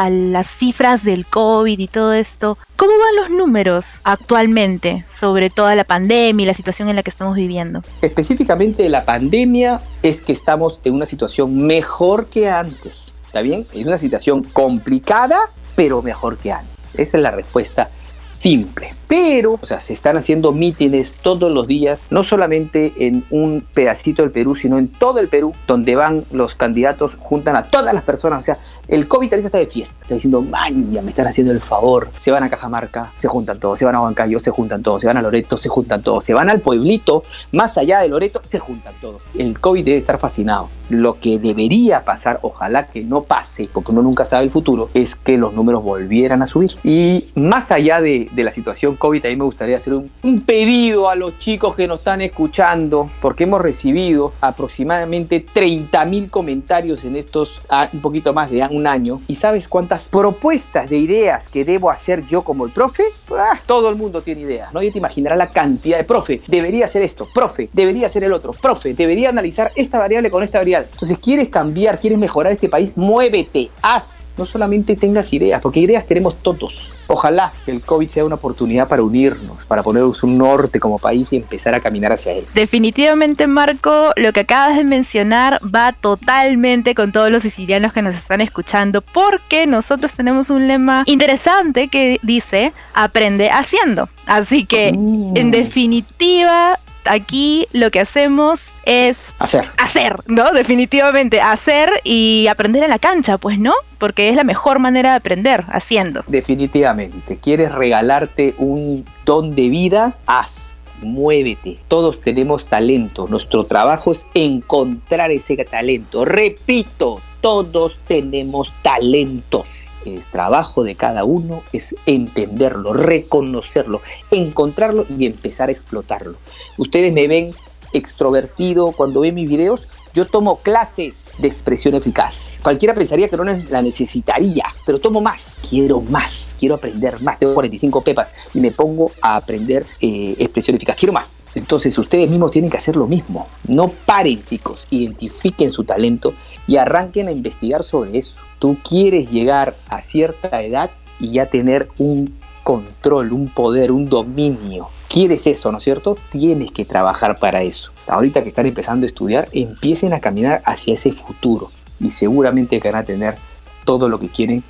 las 0.09 0.47
cifras 0.47 1.03
del 1.03 1.25
COVID 1.25 1.77
y 1.77 1.87
todo 1.87 2.13
esto, 2.13 2.57
¿cómo 2.77 2.91
van 2.91 3.29
los 3.29 3.37
números 3.37 3.99
actualmente 4.03 5.05
sobre 5.09 5.49
toda 5.49 5.75
la 5.75 5.83
pandemia 5.83 6.43
y 6.43 6.47
la 6.47 6.53
situación 6.53 6.87
en 6.87 6.95
la 6.95 7.03
que 7.03 7.09
estamos 7.09 7.35
viviendo? 7.35 7.81
Específicamente 8.01 8.87
la 8.87 9.03
pandemia 9.03 9.81
es 10.01 10.21
que 10.21 10.31
estamos 10.31 10.79
en 10.85 10.93
una 10.93 11.05
situación 11.05 11.65
mejor 11.65 12.27
que 12.27 12.49
antes. 12.49 13.13
¿Está 13.27 13.41
bien? 13.41 13.65
Es 13.73 13.85
una 13.85 13.97
situación 13.97 14.43
complicada, 14.43 15.37
pero 15.75 16.01
mejor 16.01 16.37
que 16.37 16.53
antes. 16.53 16.73
Esa 16.93 17.17
es 17.17 17.23
la 17.23 17.31
respuesta 17.31 17.89
simple. 18.37 18.93
Pero, 19.07 19.59
o 19.61 19.65
sea, 19.65 19.79
se 19.79 19.93
están 19.93 20.17
haciendo 20.17 20.51
mítines 20.51 21.13
todos 21.13 21.51
los 21.51 21.67
días, 21.67 22.07
no 22.09 22.23
solamente 22.23 22.93
en 22.97 23.23
un 23.29 23.65
pedacito 23.73 24.21
del 24.21 24.31
Perú, 24.31 24.55
sino 24.55 24.77
en 24.77 24.87
todo 24.87 25.19
el 25.19 25.27
Perú, 25.27 25.53
donde 25.67 25.95
van 25.95 26.25
los 26.31 26.55
candidatos, 26.55 27.17
juntan 27.19 27.55
a 27.55 27.65
todas 27.65 27.93
las 27.93 28.03
personas. 28.03 28.39
O 28.39 28.41
sea, 28.41 28.57
el 28.87 29.07
COVID 29.07 29.33
ahorita 29.33 29.47
está 29.47 29.57
de 29.57 29.67
fiesta. 29.67 29.99
Está 30.01 30.15
diciendo, 30.15 30.45
ya 30.91 31.01
me 31.01 31.09
están 31.09 31.27
haciendo 31.27 31.53
el 31.53 31.61
favor. 31.61 32.09
Se 32.19 32.31
van 32.31 32.43
a 32.43 32.49
Cajamarca, 32.49 33.11
se 33.15 33.27
juntan 33.27 33.59
todos. 33.59 33.79
Se 33.79 33.85
van 33.85 33.95
a 33.95 34.01
Huancayo, 34.01 34.39
se 34.39 34.51
juntan 34.51 34.81
todos. 34.81 35.01
Se 35.01 35.07
van 35.07 35.17
a 35.17 35.21
Loreto, 35.21 35.57
se 35.57 35.69
juntan 35.69 36.01
todos. 36.01 36.23
Se 36.23 36.33
van 36.33 36.49
al 36.49 36.61
pueblito, 36.61 37.23
más 37.51 37.77
allá 37.77 37.99
de 37.99 38.09
Loreto, 38.09 38.41
se 38.43 38.59
juntan 38.59 38.93
todos. 39.01 39.21
El 39.37 39.59
COVID 39.59 39.85
debe 39.85 39.97
estar 39.97 40.17
fascinado. 40.17 40.69
Lo 40.89 41.19
que 41.19 41.39
debería 41.39 42.05
pasar, 42.05 42.39
ojalá 42.43 42.87
que 42.87 43.03
no 43.03 43.23
pase, 43.23 43.69
porque 43.73 43.91
uno 43.91 44.03
nunca 44.03 44.23
sabe 44.23 44.43
el 44.43 44.51
futuro, 44.51 44.89
es 44.93 45.15
que 45.15 45.35
los 45.35 45.53
números 45.53 45.83
volvieran 45.83 46.43
a 46.43 46.47
subir. 46.47 46.75
Y 46.83 47.25
más 47.33 47.71
allá 47.71 48.01
de 48.01 48.29
la 48.35 48.51
situación 48.51 48.94
COVID, 48.97 49.25
a 49.25 49.29
mí 49.29 49.35
me 49.35 49.43
gustaría 49.43 49.77
hacer 49.77 49.93
un, 49.93 50.39
pedido 50.45 51.09
a 51.09 51.15
los 51.15 51.39
chicos 51.39 51.75
que 51.75 51.87
nos 51.87 51.99
están 51.99 52.21
escuchando, 52.21 53.09
porque 53.21 53.45
hemos 53.45 53.61
recibido 53.61 54.33
aproximadamente 54.41 55.39
30 55.39 56.05
mil 56.05 56.29
comentarios 56.29 57.03
en 57.03 57.15
estos 57.15 57.61
ah, 57.69 57.89
un 57.91 58.01
poquito 58.01 58.33
más 58.33 58.51
de 58.51 58.65
un 58.69 58.87
año. 58.87 59.21
¿Y 59.27 59.35
sabes 59.35 59.67
cuántas 59.67 60.07
propuestas 60.07 60.89
de 60.89 60.97
ideas 60.97 61.49
que 61.49 61.65
debo 61.65 61.89
hacer 61.89 62.25
yo 62.25 62.43
como 62.43 62.65
el 62.65 62.71
profe? 62.71 63.03
Ah, 63.31 63.57
todo 63.65 63.89
el 63.89 63.95
mundo 63.95 64.21
tiene 64.21 64.41
ideas, 64.41 64.73
¿no? 64.73 64.81
Ya 64.81 64.91
te 64.91 64.97
imaginarás 64.97 65.37
la 65.37 65.51
cantidad 65.51 65.97
de 65.97 66.03
profe, 66.03 66.41
debería 66.47 66.85
hacer 66.85 67.01
esto, 67.01 67.27
profe, 67.33 67.69
debería 67.73 68.07
hacer 68.07 68.23
el 68.23 68.33
otro, 68.33 68.53
profe, 68.53 68.93
debería 68.93 69.29
analizar 69.29 69.71
esta 69.75 69.99
variable 69.99 70.29
con 70.29 70.43
esta 70.43 70.59
variable. 70.59 70.87
Entonces, 70.91 71.17
¿quieres 71.19 71.49
cambiar, 71.49 71.99
quieres 71.99 72.19
mejorar 72.19 72.53
este 72.53 72.69
país? 72.69 72.95
Muévete, 72.95 73.69
haz 73.81 74.24
no 74.37 74.45
solamente 74.45 74.95
tengas 74.95 75.31
ideas, 75.33 75.61
porque 75.61 75.79
ideas 75.79 76.05
tenemos 76.05 76.35
todos. 76.41 76.91
Ojalá 77.07 77.53
que 77.65 77.71
el 77.71 77.81
COVID 77.81 78.07
sea 78.07 78.25
una 78.25 78.35
oportunidad 78.35 78.87
para 78.87 79.03
unirnos, 79.03 79.65
para 79.65 79.83
ponernos 79.83 80.23
un 80.23 80.37
norte 80.37 80.79
como 80.79 80.99
país 80.99 81.31
y 81.33 81.37
empezar 81.37 81.75
a 81.75 81.79
caminar 81.79 82.11
hacia 82.11 82.33
él. 82.33 82.45
Definitivamente, 82.53 83.47
Marco, 83.47 84.11
lo 84.15 84.33
que 84.33 84.41
acabas 84.41 84.77
de 84.77 84.83
mencionar 84.83 85.59
va 85.63 85.93
totalmente 85.93 86.95
con 86.95 87.11
todos 87.11 87.31
los 87.31 87.43
sicilianos 87.43 87.93
que 87.93 88.01
nos 88.01 88.15
están 88.15 88.41
escuchando, 88.41 89.01
porque 89.01 89.67
nosotros 89.67 90.13
tenemos 90.13 90.49
un 90.49 90.67
lema 90.67 91.03
interesante 91.05 91.87
que 91.87 92.19
dice, 92.23 92.73
aprende 92.93 93.49
haciendo. 93.49 94.09
Así 94.25 94.65
que, 94.65 94.93
mm. 94.93 95.37
en 95.37 95.51
definitiva, 95.51 96.79
aquí 97.05 97.67
lo 97.73 97.91
que 97.91 97.99
hacemos 97.99 98.71
es 98.85 99.19
hacer. 99.39 99.65
Hacer, 99.77 100.15
¿no? 100.27 100.51
Definitivamente, 100.51 101.41
hacer 101.41 101.89
y 102.03 102.47
aprender 102.47 102.83
en 102.83 102.89
la 102.89 102.99
cancha, 102.99 103.37
pues, 103.37 103.59
¿no? 103.59 103.73
Porque 103.99 104.29
es 104.29 104.35
la 104.35 104.43
mejor 104.43 104.79
manera 104.79 105.11
de 105.11 105.15
aprender, 105.17 105.65
haciendo. 105.69 106.23
Definitivamente. 106.27 107.37
¿Quieres 107.37 107.71
regalarte 107.71 108.55
un 108.57 109.05
don 109.25 109.55
de 109.55 109.69
vida? 109.69 110.17
Haz 110.25 110.75
muévete. 111.01 111.77
Todos 111.87 112.19
tenemos 112.21 112.67
talento. 112.67 113.27
Nuestro 113.29 113.65
trabajo 113.65 114.11
es 114.11 114.27
encontrar 114.33 115.29
ese 115.29 115.55
talento. 115.57 116.25
Repito, 116.25 117.21
todos 117.41 117.99
tenemos 118.07 118.73
talentos 118.81 119.84
el 120.05 120.23
trabajo 120.25 120.83
de 120.83 120.95
cada 120.95 121.23
uno 121.23 121.63
es 121.73 121.95
entenderlo, 122.05 122.93
reconocerlo, 122.93 124.01
encontrarlo 124.31 125.05
y 125.09 125.25
empezar 125.25 125.69
a 125.69 125.71
explotarlo. 125.71 126.37
Ustedes 126.77 127.13
me 127.13 127.27
ven 127.27 127.53
extrovertido 127.93 128.91
cuando 128.91 129.21
ven 129.21 129.35
mis 129.35 129.49
videos, 129.49 129.87
yo 130.15 130.25
tomo 130.25 130.61
clases 130.61 131.33
de 131.39 131.49
expresión 131.49 131.93
eficaz. 131.93 132.61
Cualquiera 132.63 132.93
pensaría 132.93 133.27
que 133.27 133.35
no 133.35 133.43
la 133.43 133.81
necesitaría, 133.81 134.63
pero 134.85 134.97
tomo 134.97 135.19
más. 135.19 135.55
Quiero 135.69 135.99
más, 135.99 136.55
quiero 136.57 136.75
aprender 136.75 137.21
más. 137.21 137.37
Tengo 137.37 137.53
45 137.53 138.01
pepas 138.01 138.31
y 138.53 138.61
me 138.61 138.71
pongo 138.71 139.11
a 139.21 139.35
aprender 139.35 139.85
eh, 139.99 140.33
expresión 140.39 140.77
eficaz. 140.77 140.95
Quiero 140.95 141.11
más. 141.11 141.45
Entonces 141.53 141.97
ustedes 141.97 142.29
mismos 142.29 142.51
tienen 142.51 142.71
que 142.71 142.77
hacer 142.77 142.95
lo 142.95 143.07
mismo. 143.07 143.49
No 143.67 143.89
paren, 143.89 144.41
chicos. 144.45 144.87
Identifiquen 144.89 145.69
su 145.69 145.83
talento 145.83 146.33
y 146.65 146.77
arranquen 146.77 147.27
a 147.27 147.33
investigar 147.33 147.83
sobre 147.83 148.17
eso. 148.17 148.41
Tú 148.57 148.77
quieres 148.87 149.29
llegar 149.29 149.75
a 149.89 149.99
cierta 149.99 150.63
edad 150.63 150.91
y 151.19 151.31
ya 151.31 151.47
tener 151.47 151.89
un 151.97 152.39
control, 152.63 153.33
un 153.33 153.49
poder, 153.49 153.91
un 153.91 154.05
dominio 154.05 154.87
quieres 155.15 155.47
eso, 155.47 155.71
¿no 155.71 155.77
es 155.77 155.83
cierto? 155.85 156.17
Tienes 156.29 156.73
que 156.73 156.83
trabajar 156.83 157.37
para 157.37 157.61
eso. 157.61 157.93
Ahorita 158.05 158.43
que 158.43 158.49
están 158.49 158.65
empezando 158.65 159.05
a 159.05 159.07
estudiar, 159.07 159.47
empiecen 159.53 160.11
a 160.11 160.19
caminar 160.19 160.61
hacia 160.65 160.93
ese 160.93 161.13
futuro 161.13 161.71
y 162.01 162.09
seguramente 162.09 162.81
van 162.83 162.95
a 162.95 163.03
tener 163.03 163.37
todo 163.85 164.09
lo 164.09 164.19
que 164.19 164.27
quieren 164.27 164.61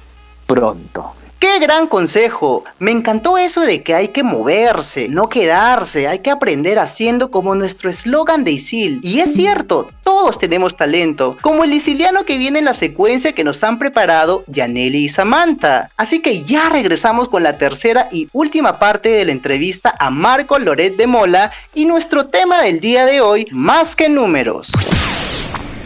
pronto. 0.45 1.13
¡Qué 1.39 1.59
gran 1.59 1.87
consejo! 1.87 2.63
Me 2.79 2.91
encantó 2.91 3.37
eso 3.37 3.61
de 3.61 3.83
que 3.83 3.93
hay 3.93 4.07
que 4.07 4.23
moverse, 4.23 5.09
no 5.09 5.27
quedarse, 5.27 6.07
hay 6.07 6.19
que 6.19 6.31
aprender 6.31 6.79
haciendo 6.79 7.29
como 7.29 7.55
nuestro 7.55 7.89
eslogan 7.89 8.43
de 8.43 8.51
ISIL. 8.51 8.99
Y 9.03 9.19
es 9.19 9.33
cierto, 9.33 9.89
todos 10.03 10.39
tenemos 10.39 10.77
talento, 10.77 11.37
como 11.41 11.63
el 11.63 11.73
isiliano 11.73 12.23
que 12.23 12.37
viene 12.37 12.59
en 12.59 12.65
la 12.65 12.73
secuencia 12.73 13.33
que 13.33 13.43
nos 13.43 13.63
han 13.63 13.77
preparado 13.79 14.43
Yaneli 14.47 15.05
y 15.05 15.09
Samantha. 15.09 15.91
Así 15.97 16.21
que 16.21 16.41
ya 16.43 16.69
regresamos 16.69 17.29
con 17.29 17.43
la 17.43 17.57
tercera 17.57 18.07
y 18.11 18.29
última 18.31 18.79
parte 18.79 19.09
de 19.09 19.25
la 19.25 19.31
entrevista 19.33 19.93
a 19.99 20.09
Marco 20.09 20.57
Loret 20.57 20.95
de 20.95 21.07
Mola 21.07 21.51
y 21.73 21.85
nuestro 21.85 22.27
tema 22.27 22.61
del 22.63 22.79
día 22.79 23.05
de 23.05 23.21
hoy, 23.21 23.47
más 23.51 23.95
que 23.95 24.09
números. 24.09 24.71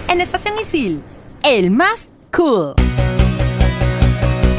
En 0.07 0.21
Estación 0.21 0.57
Isil, 0.59 1.01
el 1.43 1.71
más 1.71 2.11
cool. 2.35 2.75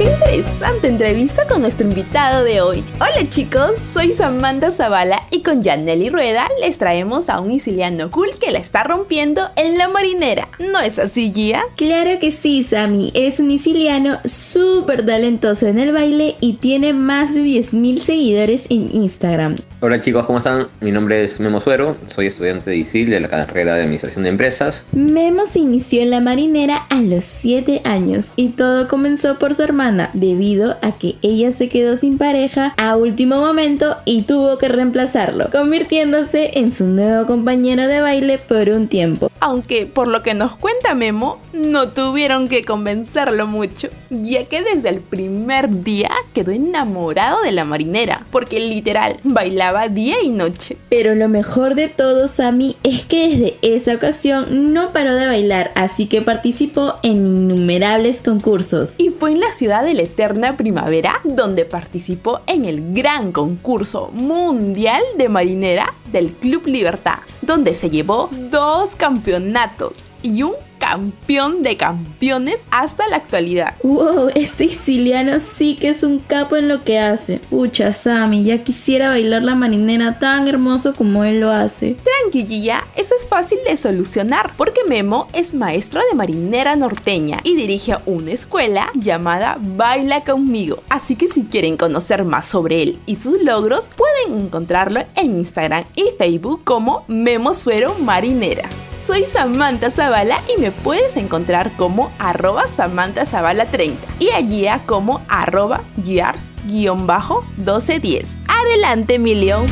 Qué 0.00 0.04
interesante 0.04 0.88
entrevista 0.88 1.46
con 1.46 1.60
nuestro 1.60 1.86
invitado 1.86 2.42
de 2.42 2.62
hoy. 2.62 2.82
Hola 2.94 3.28
chicos, 3.28 3.72
soy 3.82 4.14
Samantha 4.14 4.70
Zavala 4.70 5.26
y 5.30 5.42
con 5.42 5.62
Janelli 5.62 6.08
Rueda 6.08 6.48
les 6.58 6.78
traemos 6.78 7.28
a 7.28 7.38
un 7.40 7.52
isiliano 7.52 8.10
cool 8.10 8.30
que 8.40 8.50
la 8.50 8.60
está 8.60 8.82
rompiendo 8.82 9.42
en 9.56 9.76
la 9.76 9.88
marinera. 9.88 10.48
¿No 10.58 10.80
es 10.80 10.98
así, 10.98 11.30
Gia? 11.34 11.62
Claro 11.76 12.18
que 12.18 12.30
sí, 12.30 12.62
Sammy. 12.62 13.12
Es 13.14 13.40
un 13.40 13.50
isiliano 13.50 14.20
súper 14.24 15.04
talentoso 15.04 15.66
en 15.66 15.78
el 15.78 15.92
baile 15.92 16.36
y 16.40 16.54
tiene 16.54 16.94
más 16.94 17.34
de 17.34 17.42
10.000 17.42 17.98
seguidores 17.98 18.68
en 18.70 18.88
Instagram. 18.94 19.56
Hola 19.82 19.98
chicos, 19.98 20.26
¿cómo 20.26 20.38
están? 20.38 20.68
Mi 20.82 20.92
nombre 20.92 21.24
es 21.24 21.40
Memo 21.40 21.58
Suero, 21.58 21.96
soy 22.06 22.26
estudiante 22.26 22.68
de 22.68 22.76
ISIL 22.76 23.08
de 23.08 23.18
la 23.18 23.28
carrera 23.28 23.74
de 23.74 23.82
Administración 23.82 24.24
de 24.24 24.28
Empresas. 24.28 24.84
Memo 24.92 25.46
se 25.46 25.60
inició 25.60 26.02
en 26.02 26.10
la 26.10 26.20
marinera 26.20 26.76
a 26.90 27.00
los 27.00 27.24
7 27.24 27.80
años 27.84 28.32
y 28.36 28.50
todo 28.50 28.88
comenzó 28.88 29.38
por 29.38 29.54
su 29.54 29.62
debido 30.12 30.76
a 30.82 30.92
que 30.92 31.16
ella 31.22 31.52
se 31.52 31.68
quedó 31.68 31.96
sin 31.96 32.18
pareja 32.18 32.74
a 32.76 32.96
último 32.96 33.36
momento 33.36 33.96
y 34.04 34.22
tuvo 34.22 34.58
que 34.58 34.68
reemplazarlo, 34.68 35.50
convirtiéndose 35.50 36.58
en 36.58 36.72
su 36.72 36.86
nuevo 36.86 37.26
compañero 37.26 37.86
de 37.86 38.00
baile 38.00 38.38
por 38.38 38.68
un 38.70 38.88
tiempo. 38.88 39.30
Aunque 39.40 39.86
por 39.86 40.08
lo 40.08 40.22
que 40.22 40.34
nos 40.34 40.56
cuenta 40.56 40.94
Memo, 40.94 41.38
no 41.52 41.88
tuvieron 41.88 42.48
que 42.48 42.64
convencerlo 42.64 43.46
mucho, 43.46 43.88
ya 44.10 44.44
que 44.44 44.62
desde 44.62 44.90
el 44.90 45.00
primer 45.00 45.82
día 45.82 46.10
quedó 46.34 46.52
enamorado 46.52 47.42
de 47.42 47.52
la 47.52 47.64
marinera, 47.64 48.26
porque 48.30 48.60
literal 48.60 49.16
bailaba 49.24 49.88
día 49.88 50.16
y 50.22 50.28
noche. 50.28 50.76
Pero 50.88 51.14
lo 51.14 51.28
mejor 51.28 51.74
de 51.74 51.88
todo, 51.88 52.28
Sammy, 52.28 52.76
es 52.82 53.04
que 53.04 53.28
desde 53.28 53.56
esa 53.62 53.94
ocasión 53.94 54.72
no 54.72 54.92
paró 54.92 55.14
de 55.14 55.26
bailar, 55.26 55.72
así 55.74 56.06
que 56.06 56.22
participó 56.22 56.94
en 57.02 57.26
innumerables 57.26 58.22
concursos. 58.22 58.94
Y 58.98 59.08
fue 59.08 59.32
en 59.32 59.40
la 59.40 59.52
ciudad 59.52 59.79
de 59.82 59.94
la 59.94 60.02
eterna 60.02 60.56
primavera 60.56 61.20
donde 61.24 61.64
participó 61.64 62.40
en 62.46 62.64
el 62.64 62.94
gran 62.94 63.32
concurso 63.32 64.10
mundial 64.12 65.02
de 65.16 65.28
marinera 65.28 65.94
del 66.12 66.32
Club 66.32 66.66
Libertad, 66.66 67.18
donde 67.42 67.74
se 67.74 67.90
llevó 67.90 68.28
dos 68.50 68.96
campeonatos 68.96 70.09
y 70.22 70.42
un 70.42 70.54
campeón 70.80 71.62
de 71.62 71.76
campeones 71.76 72.64
hasta 72.70 73.06
la 73.06 73.16
actualidad. 73.16 73.74
Wow, 73.82 74.30
este 74.34 74.68
siciliano 74.68 75.38
sí 75.38 75.76
que 75.76 75.90
es 75.90 76.02
un 76.02 76.18
capo 76.18 76.56
en 76.56 76.68
lo 76.68 76.82
que 76.82 76.98
hace. 76.98 77.38
Pucha, 77.50 77.92
Sammy, 77.92 78.42
ya 78.44 78.64
quisiera 78.64 79.08
bailar 79.08 79.44
la 79.44 79.54
marinera 79.54 80.18
tan 80.18 80.48
hermoso 80.48 80.94
como 80.94 81.22
él 81.22 81.40
lo 81.40 81.52
hace. 81.52 81.96
Tranquililla, 82.22 82.86
eso 82.96 83.14
es 83.14 83.26
fácil 83.26 83.58
de 83.68 83.76
solucionar 83.76 84.52
porque 84.56 84.80
Memo 84.88 85.28
es 85.32 85.54
maestro 85.54 86.00
de 86.00 86.16
marinera 86.16 86.74
norteña 86.74 87.38
y 87.44 87.54
dirige 87.54 87.96
una 88.06 88.32
escuela 88.32 88.90
llamada 88.94 89.58
Baila 89.60 90.24
conmigo. 90.24 90.82
Así 90.88 91.14
que 91.14 91.28
si 91.28 91.44
quieren 91.44 91.76
conocer 91.76 92.24
más 92.24 92.46
sobre 92.46 92.82
él 92.82 92.98
y 93.04 93.16
sus 93.16 93.44
logros, 93.44 93.90
pueden 93.96 94.46
encontrarlo 94.46 95.00
en 95.14 95.38
Instagram 95.38 95.84
y 95.94 96.04
Facebook 96.16 96.62
como 96.64 97.04
Memo 97.06 97.52
Suero 97.52 97.94
Marinera. 98.00 98.68
Soy 99.02 99.24
Samantha 99.24 99.90
Zavala 99.90 100.42
y 100.54 100.60
me 100.60 100.70
puedes 100.72 101.16
encontrar 101.16 101.72
como 101.76 102.12
arroba 102.18 102.68
Samantha 102.68 103.24
Zavala 103.24 103.64
30 103.66 104.06
y 104.18 104.28
allí 104.30 104.66
como 104.86 105.22
arroba 105.28 105.80
Giars-1210. 105.98 108.38
Adelante, 108.46 109.14
Emilio. 109.14 109.64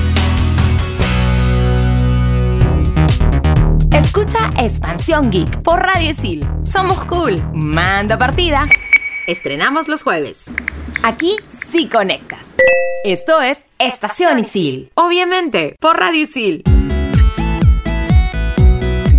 Escucha 3.92 4.50
Expansión 4.56 5.30
Geek 5.30 5.60
por 5.62 5.80
Radio 5.80 6.14
Sil. 6.16 6.48
Somos 6.62 7.04
cool. 7.04 7.42
Manda 7.52 8.16
partida. 8.18 8.66
Estrenamos 9.26 9.88
los 9.88 10.04
jueves. 10.04 10.52
Aquí 11.02 11.36
sí 11.46 11.86
conectas. 11.88 12.56
Esto 13.04 13.42
es 13.42 13.66
Estación 13.78 14.38
Isil. 14.38 14.90
Obviamente, 14.94 15.76
por 15.80 15.98
Radio 15.98 16.22
Isil. 16.22 16.62